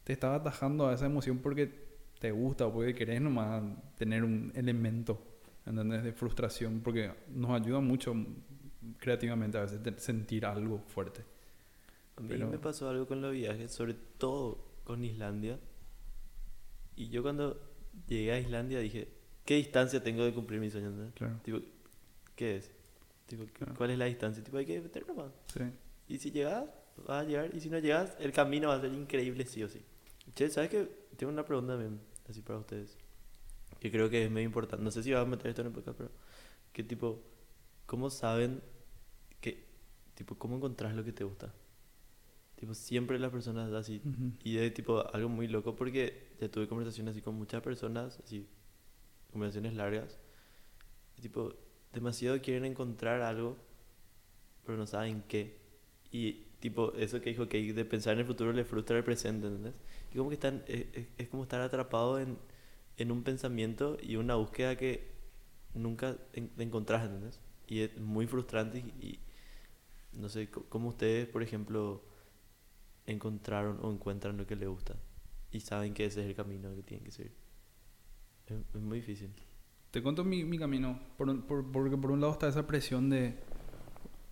[0.09, 1.71] te estaba atajando a esa emoción porque
[2.19, 3.63] te gusta o porque querés nomás
[3.95, 5.21] tener un elemento,
[5.67, 6.03] ¿entendés?
[6.03, 8.15] De frustración, porque nos ayuda mucho
[8.97, 11.21] creativamente a veces sentir algo fuerte.
[12.17, 15.59] A mí Pero- me pasó algo con los viajes, sobre todo con Islandia.
[16.97, 17.61] Y yo cuando
[18.09, 19.09] llegué a Islandia dije,
[19.45, 20.89] ¿qué distancia tengo de cumplir mi sueño?
[20.89, 21.13] ¿entendés?
[21.17, 21.39] Claro.
[21.45, 21.61] Tipo,
[22.35, 22.71] ¿qué es?
[23.27, 23.75] Tipo, Claro.
[23.77, 24.43] ¿cuál es la distancia?
[24.43, 25.33] Tipo, hay que meter nomás.
[25.53, 25.61] Sí.
[26.09, 26.65] Y si llegas,
[27.07, 27.55] vas a llegar.
[27.55, 29.83] Y si no llegas, el camino va a ser increíble sí o sí.
[30.35, 30.89] Che, ¿sabes qué?
[31.17, 32.97] Tengo una pregunta también, así para ustedes.
[33.81, 34.85] Que creo que es medio importante.
[34.85, 36.11] No sé si vas a meter esto en el podcast, pero...
[36.73, 37.23] Que tipo,
[37.87, 38.63] ¿cómo saben
[39.41, 39.67] que...
[40.15, 41.55] Tipo, ¿cómo encontrás lo que te gusta?
[42.57, 44.03] Tipo, siempre las personas así...
[44.05, 44.33] Ujú.
[44.43, 48.49] Y es tipo algo muy loco porque ya tuve conversaciones así con muchas personas, así,
[49.31, 50.19] conversaciones largas.
[51.17, 51.55] Y tipo,
[51.93, 53.57] demasiado quieren encontrar algo,
[54.65, 55.59] pero no saben qué.
[56.11, 59.47] Y tipo, eso que dijo que de pensar en el futuro le frustra el presente,
[59.47, 59.75] ¿entendés?
[60.13, 60.87] Y como que están, es,
[61.19, 62.39] es- como estar atrapado en,
[62.97, 65.09] en un pensamiento y una búsqueda que
[65.75, 67.41] nunca en- encontrás, ¿entendés?
[67.69, 69.21] Y es muy frustrante y, y
[70.19, 72.03] no sé, cómo ustedes, por ejemplo,
[73.07, 74.97] encontraron o encuentran lo que les gusta
[75.51, 77.33] y saben que ese es el camino que tienen que seguir.
[78.47, 79.31] Es, es muy difícil.
[79.91, 83.39] Te cuento mi, mi camino, por por- porque por un lado está esa presión de...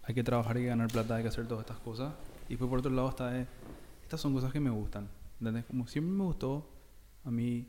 [0.07, 2.14] hay que trabajar, hay que ganar plata, hay que hacer todas estas cosas.
[2.48, 3.46] Y pues por otro lado está de,
[4.02, 5.09] estas son cosas que me gustan.
[5.40, 5.64] ¿Entendés?
[5.64, 6.70] Como siempre me gustó
[7.24, 7.68] a mí,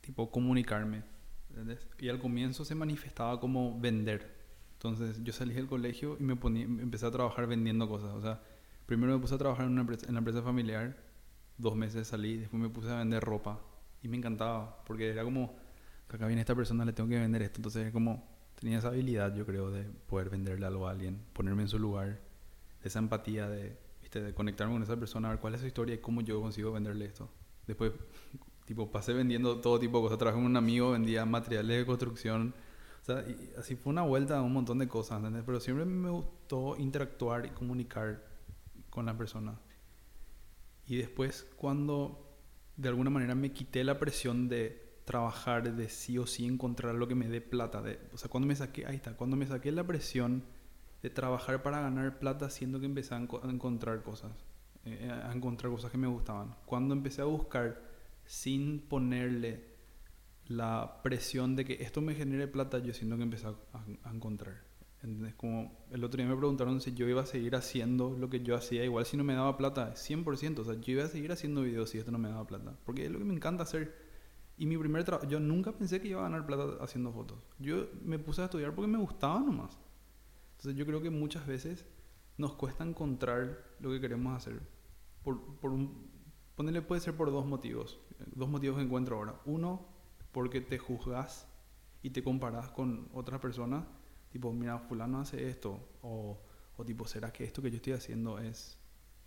[0.00, 1.02] tipo, comunicarme.
[1.50, 1.86] ¿entendés?
[1.98, 4.34] Y al comienzo se manifestaba como vender.
[4.72, 8.14] Entonces yo salí del colegio y me ponía, empecé a trabajar vendiendo cosas.
[8.14, 8.40] O sea,
[8.86, 10.96] primero me puse a trabajar en, una empresa, en la empresa familiar,
[11.58, 13.60] dos meses salí, después me puse a vender ropa.
[14.02, 15.56] Y me encantaba, porque era como,
[16.08, 17.58] acá viene esta persona, le tengo que vender esto.
[17.58, 21.68] Entonces como, tenía esa habilidad, yo creo, de poder venderle algo a alguien, ponerme en
[21.68, 22.20] su lugar,
[22.82, 24.34] esa empatía de, ¿viste?
[24.34, 27.04] conectarme con esa persona, a ver cuál es su historia y cómo yo consigo venderle
[27.04, 27.28] esto.
[27.66, 27.92] Después,
[28.64, 30.18] tipo, pasé vendiendo todo tipo de cosas.
[30.18, 32.54] Trabajé con un amigo, vendía materiales de construcción.
[33.02, 33.24] O sea,
[33.58, 35.42] así fue una vuelta a un montón de cosas, ¿entendés?
[35.44, 38.24] Pero siempre me gustó interactuar y comunicar
[38.90, 39.58] con la persona.
[40.86, 42.22] Y después, cuando
[42.76, 47.08] de alguna manera me quité la presión de trabajar, de sí o sí encontrar lo
[47.08, 47.82] que me dé plata.
[47.82, 50.44] De, o sea, cuando me saqué, ahí está, cuando me saqué la presión
[51.02, 54.32] de trabajar para ganar plata, siendo que empecé a, enco- a encontrar cosas,
[54.84, 56.54] eh, a encontrar cosas que me gustaban.
[56.66, 57.82] Cuando empecé a buscar
[58.26, 59.76] sin ponerle
[60.48, 64.14] la presión de que esto me genere plata, yo siento que empecé a, a- a
[64.14, 64.64] encontrar.
[65.02, 65.34] ¿Entendés?
[65.34, 68.56] Como el otro día me preguntaron si yo iba a seguir haciendo lo que yo
[68.56, 70.62] hacía, igual si no me daba plata, 100%.
[70.62, 72.76] O sea, yo iba a seguir haciendo videos si esto no me daba plata.
[72.84, 74.05] Porque es lo que me encanta hacer.
[74.58, 77.38] Y mi primer trabajo, yo nunca pensé que iba a ganar plata haciendo fotos.
[77.58, 79.78] Yo me puse a estudiar porque me gustaba nomás.
[80.52, 81.84] Entonces yo creo que muchas veces
[82.38, 84.60] nos cuesta encontrar lo que queremos hacer.
[85.22, 86.10] Por, por un,
[86.54, 88.00] ponerle puede ser por dos motivos.
[88.34, 89.40] Dos motivos que encuentro ahora.
[89.44, 89.86] Uno,
[90.32, 91.46] porque te juzgas
[92.02, 93.84] y te comparas con otras personas.
[94.30, 95.80] Tipo, mira, fulano hace esto.
[96.00, 96.40] O,
[96.78, 98.78] o tipo, ¿será que esto que yo estoy haciendo es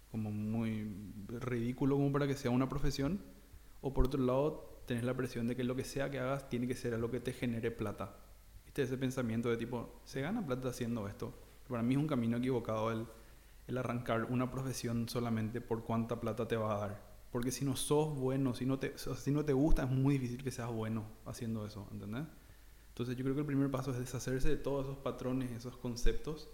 [0.10, 0.92] como muy
[1.28, 3.22] ridículo como para que sea una profesión?
[3.82, 6.68] O por otro lado, tenés la presión de que lo que sea que hagas tiene
[6.68, 8.16] que ser algo que te genere plata.
[8.66, 8.82] ¿Viste?
[8.82, 11.32] Ese pensamiento de tipo, se gana plata haciendo esto.
[11.68, 13.06] Para mí es un camino equivocado el,
[13.68, 17.10] el arrancar una profesión solamente por cuánta plata te va a dar.
[17.32, 20.44] Porque si no sos bueno, si no te, si no te gusta, es muy difícil
[20.44, 22.24] que seas bueno haciendo eso, ¿entendés?
[22.88, 26.50] Entonces yo creo que el primer paso es deshacerse de todos esos patrones, esos conceptos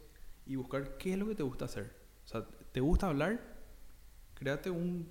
[0.45, 1.95] y buscar qué es lo que te gusta hacer.
[2.25, 3.39] O sea, ¿te gusta hablar?
[4.33, 5.07] Créate un...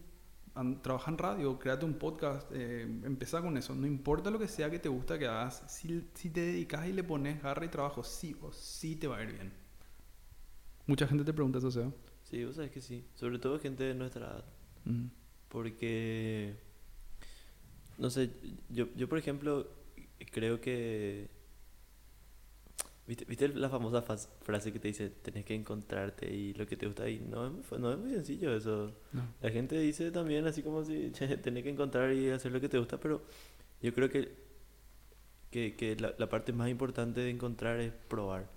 [0.83, 3.75] Trabaja en radio, créate un podcast, eh, empezá con eso.
[3.75, 6.93] No importa lo que sea que te gusta que hagas, si, si te dedicas y
[6.93, 9.53] le pones garra y trabajo, sí o sí te va a ir bien.
[10.87, 11.91] Mucha gente te pregunta eso, Seba.
[12.23, 13.05] Sí, vos sabés que sí.
[13.15, 14.45] Sobre todo gente de nuestra edad.
[15.49, 16.57] Porque,
[17.99, 18.31] no sé,
[18.69, 19.69] yo, yo por ejemplo
[20.31, 21.31] creo que...
[23.07, 26.87] ¿Viste, ¿Viste la famosa frase que te dice, tenés que encontrarte y lo que te
[26.87, 27.09] gusta?
[27.09, 28.93] Y no, no es muy sencillo eso.
[29.13, 29.23] No.
[29.43, 32.69] La gente dice también así como si "Che, tenés que encontrar y hacer lo que
[32.71, 33.23] te gusta, pero
[33.83, 34.35] yo creo que,
[35.51, 38.49] que, que la, la parte más importante de encontrar es probar.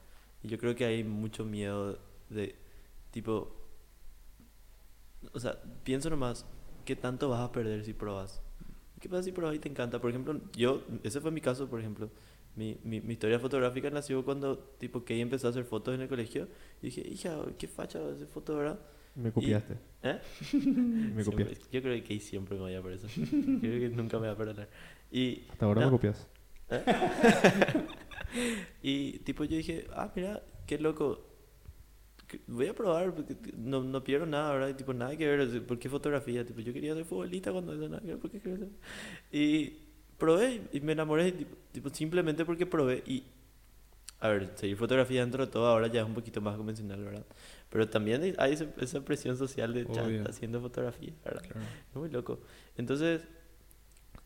[0.43, 2.55] Y yo creo que hay mucho miedo de,
[3.11, 3.53] tipo,
[5.33, 6.45] o sea, pienso nomás,
[6.85, 8.41] ¿qué tanto vas a perder si probas?
[9.01, 9.99] ¿Qué pasa si probas y te encanta?
[9.99, 12.09] Por ejemplo, yo, ese fue mi caso, por ejemplo.
[12.57, 16.07] Mi, mi, mi historia fotográfica nació cuando, tipo, Kay empezó a hacer fotos en el
[16.09, 16.47] colegio.
[16.81, 18.79] Y dije, hija, qué facha hacer foto, ¿verdad?
[19.15, 19.75] Me copiaste.
[20.03, 20.19] ¿Eh?
[20.53, 21.65] Me Siempre- copiaste.
[21.71, 23.07] yo creo que Kay siempre me vaya por eso.
[23.15, 24.69] Yo creo que nunca me va a perdonar.
[25.11, 26.27] Y, Hasta ahora no, me copias.
[28.81, 31.23] y tipo yo dije, ah, mira, qué loco.
[32.47, 33.13] Voy a probar,
[33.55, 34.67] no, no pierdo nada, ¿verdad?
[34.69, 36.45] Y, tipo, nada que ver, ¿por qué fotografía?
[36.45, 38.67] Tipo, yo quería ser futbolista cuando eso, nada que ver, ¿por qué ser?
[39.31, 39.86] Y
[40.18, 41.32] probé y me enamoré,
[41.72, 43.24] tipo, simplemente porque probé y...
[44.20, 47.26] A ver, seguir fotografía dentro de todo ahora ya es un poquito más convencional, ¿verdad?
[47.70, 51.43] Pero también hay- ese- esa presión social de está haciendo fotografía, ¿verdad?
[51.43, 51.59] Claro.
[51.91, 52.39] Es muy loco.
[52.78, 53.22] Entonces,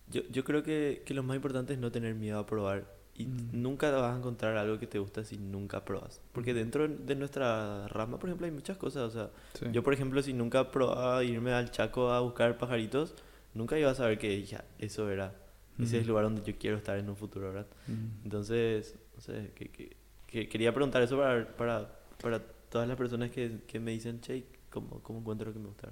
[0.09, 2.85] yo, yo creo que, que lo más importante es no tener miedo a probar.
[3.17, 3.49] Y Mm.
[3.61, 6.21] nunca vas a encontrar algo que te gusta si nunca probas.
[6.31, 9.03] Porque dentro de nuestra rama, por ejemplo, hay muchas cosas.
[9.03, 9.29] O sea,
[9.59, 9.65] Sí.
[9.73, 13.13] yo, por ejemplo, si nunca probaba irme al Chaco a buscar pajaritos,
[13.53, 15.35] nunca iba a saber que ya, eso era.
[15.79, 17.67] Ese es el lugar donde yo quiero estar en un futuro, ¿verdad?
[17.87, 18.23] Mm.
[18.25, 19.97] Entonces, no sé, que, que-
[20.27, 24.45] que quería preguntar eso para, para, para todas las personas que, que me dicen, che,
[24.69, 25.89] ¿cómo, ¿cómo encuentro lo que me gusta?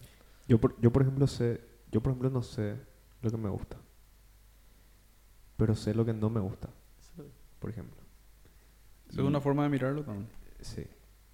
[0.48, 1.60] Yo por, yo por ejemplo sé,
[1.92, 2.76] yo por ejemplo no sé
[3.22, 3.78] lo que me gusta.
[5.58, 6.70] Pero sé lo que no me gusta,
[7.00, 7.26] Eso-
[7.60, 7.98] por ejemplo.
[9.10, 10.28] Es una forma de mirarlo también.
[10.62, 10.86] Sí.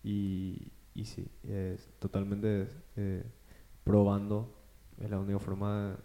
[0.03, 3.23] Y, y sí, es totalmente eh,
[3.83, 4.55] probando
[4.97, 5.97] es la única forma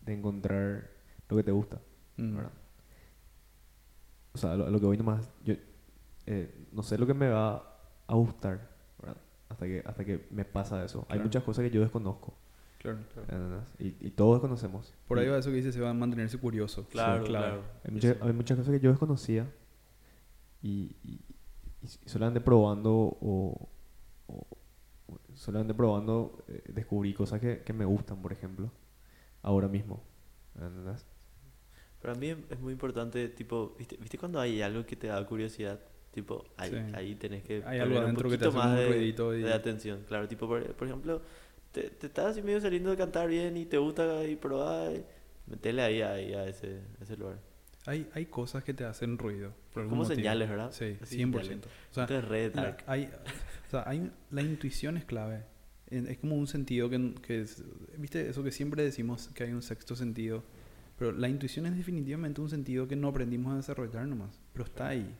[0.00, 0.90] de encontrar
[1.28, 1.80] lo que te gusta,
[2.16, 2.36] Mm.
[2.36, 2.52] ¿verdad?
[4.32, 5.54] O sea, lo, lo que voy nomás, yo
[6.26, 8.68] eh, no sé lo que me va a gustar,
[9.00, 9.16] ¿verdad?
[9.48, 11.06] Hasta que, hasta que me pasa eso.
[11.08, 12.34] Hay muchas cosas que yo desconozco,
[12.78, 13.22] Claro, claro.
[13.28, 13.74] ¿entendés?
[13.78, 14.92] Y, y todos desconocemos.
[15.08, 16.86] Por ahí va eso que dice, se va a mantenerse curioso.
[16.88, 17.62] Claro, Sí, claro.
[17.84, 19.50] Hay, muchas- hay muchas cosas que yo desconocía
[20.62, 21.20] y, y,
[21.82, 23.68] y solamente probando o,
[24.26, 24.46] o-
[25.08, 28.70] o solamente probando eh, descubrí cosas que, que me gustan, por ejemplo,
[29.42, 30.02] ahora mismo.
[30.54, 31.06] ¿entendés?
[32.00, 35.80] Para mí es muy importante, tipo, ¿viste, ¿viste cuando hay algo que te da curiosidad?
[36.12, 36.76] Tipo, ahí, Sí.
[36.94, 40.04] ahí tenés que Hay algo un que poquito más un de, ruidito y- de atención.
[40.08, 41.20] Claro, tipo, por, por ejemplo,
[41.72, 45.04] te, te estás así medio saliendo de cantar bien y te gusta y probar, y
[45.50, 47.38] metele ahí, ahí a ese, a ese lugar.
[47.86, 49.52] Hay, hay cosas que te hacen ruido.
[49.74, 50.72] Por Como señales, ¿verdad?
[50.72, 51.42] Sí, Así 100%.
[51.42, 51.66] señales.
[51.90, 53.04] O sea, Esto es la, hay,
[53.66, 55.42] o sea, hay, la intuición es clave.
[55.88, 57.62] Es como un sentido que, que es-
[57.98, 58.28] ¿viste?
[58.28, 60.42] Eso que siempre decimos que hay un sexto sentido.
[60.98, 64.40] Pero la intuición es definitivamente un sentido que no aprendimos a desarrollar nomás.
[64.52, 65.14] Pero está ahí.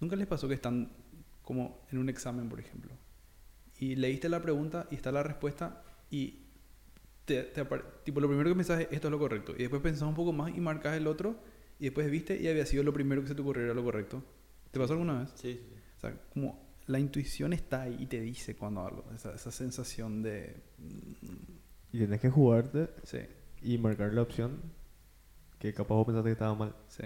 [0.00, 0.90] ¿Nunca les pasó que están
[1.42, 2.92] como en un examen, por ejemplo?
[3.78, 6.40] Y leíste la pregunta y está la respuesta y
[7.24, 7.64] te, te
[8.04, 9.52] tipo lo primero que pensás es esto es lo correcto.
[9.56, 11.36] Y después pensás un poco más y marcas el otro
[11.78, 14.22] y después viste y había sido lo primero que se te ocurrió era lo correcto.
[14.70, 15.30] ¿Te pasó alguna vez?
[15.34, 15.74] Sí, sí.
[15.96, 19.04] O sea, como la intuición está ahí y te dice cuando algo.
[19.14, 20.54] Esa, esa sensación de...
[20.78, 23.18] mm, Y tenés que jugarte Sí,
[23.62, 24.60] y marcar la opción
[25.70, 26.74] que capaz vos pensaste que estaba mal.
[26.88, 27.04] sí.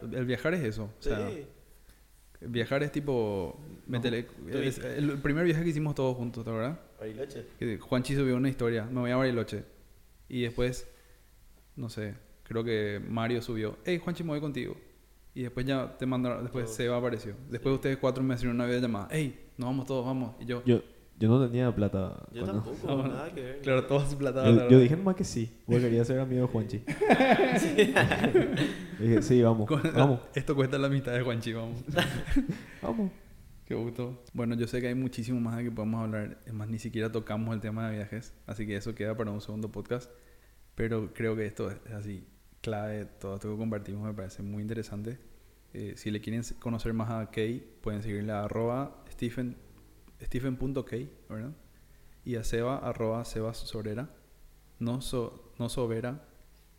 [0.00, 0.84] El, viajar es eso.
[0.84, 1.44] O sea, Sí.
[2.42, 3.60] viajar es tipo...
[3.88, 6.78] métele- tú es el primer viaje que hicimos todos juntos, ¿te acuerdas?
[7.00, 7.78] Bariloche.
[7.80, 9.64] Juanchi subió una historia, me voy a Bariloche.
[10.28, 10.86] Y después,
[11.74, 14.76] no sé, creo que Mario subió, hey Juanchi, me voy contigo.
[15.34, 16.76] Y después ya te mandaron, después Todos.
[16.76, 17.34] Seba apareció.
[17.50, 20.34] Después ustedes cuatro me hicieron una videollamada, hey, nos vamos todos, vamos.
[20.40, 20.80] Y yo, Yo,
[21.18, 22.26] yo no tenía plata.
[22.32, 23.60] Yo cuando- tampoco, nada que ver.
[23.60, 24.44] claro, todos plata.
[24.48, 26.78] Yo, yo dije nomás que sí, porque quería ser amigo de Juanchi.
[28.98, 31.82] dije, sí, vamos, vamos, Esto cuesta la mitad de Juanchi, vamos.
[32.82, 33.10] vamos.
[33.64, 34.22] Qué gusto.
[34.32, 36.38] Bueno, yo sé que hay muchísimo más de que podemos hablar.
[36.46, 38.32] Es más, ni siquiera tocamos el tema de viajes.
[38.46, 40.10] Así que eso queda para un segundo podcast.
[40.74, 42.26] Pero creo que esto es así
[42.62, 43.04] clave.
[43.04, 45.18] Todo esto que compartimos me parece muy interesante.
[45.74, 49.54] Eh, si le quieren conocer más a Kay, pueden seguirle a arroba Stephen,
[50.22, 51.52] Stephen.kay, ¿verdad?
[52.24, 54.08] Y a Seba, arroba Sebas Sorera.
[54.78, 56.24] No, so, no Sobera,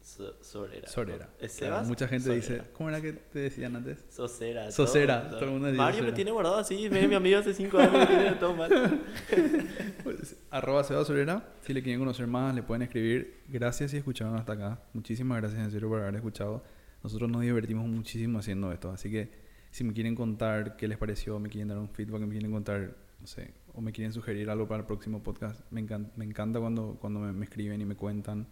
[0.02, 0.88] So- Sorera.
[0.88, 1.30] Sorera.
[1.40, 1.88] ¿Es Sebas?
[1.88, 2.42] mucha gente Sorera.
[2.42, 4.06] dice, ¿cómo era que te decían antes?
[4.10, 4.72] Sosera.
[4.72, 7.54] Sosera, todo- todo el mundo dice Mario me tiene guardado así, es mi amigo hace
[7.54, 8.70] 5 años, me tiene todo mal.
[10.04, 11.54] Pues, arroba Seba Solera.
[11.62, 13.42] Si le quieren conocer más, le pueden escribir.
[13.50, 14.82] Gracias si escucharon hasta acá.
[14.94, 16.64] Muchísimas gracias en serio por haber escuchado.
[17.04, 18.90] Nosotros nos divertimos muchísimo haciendo esto.
[18.92, 19.30] Así que
[19.72, 22.96] si me quieren contar qué les pareció, me quieren dar un feedback, me quieren contar,
[23.20, 26.60] no sé, o me quieren sugerir algo para el próximo podcast, me, encan- me encanta
[26.60, 28.48] cuando, cuando me, me escriben y me cuentan.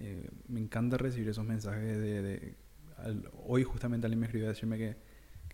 [0.00, 2.22] Eh, me encanta recibir esos mensajes de...
[2.22, 2.54] de-
[2.98, 4.96] al- hoy justamente alguien me escribió a decirme que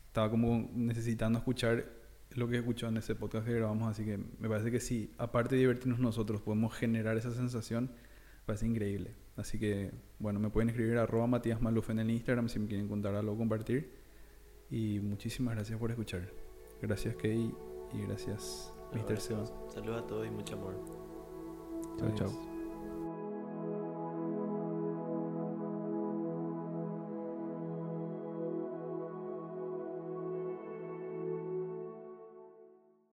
[0.06, 1.86] estaba como necesitando escuchar
[2.32, 5.54] lo que escuchó en ese podcast que grabamos, así que me parece que sí, aparte
[5.54, 9.14] de divertirnos nosotros, podemos generar esa sensación, me parece increíble.
[9.36, 12.66] Así que, bueno, me pueden escribir a arroba Matías Maluf en el Instagram si me
[12.66, 13.92] quieren contar algo compartir.
[14.70, 16.28] Y muchísimas gracias por escuchar.
[16.82, 17.50] Gracias, Kay,
[17.92, 19.20] y gracias, Mr.
[19.20, 19.44] Seba.
[19.68, 20.74] Saludos a todos y mucho amor.
[21.98, 22.57] Chao, chao.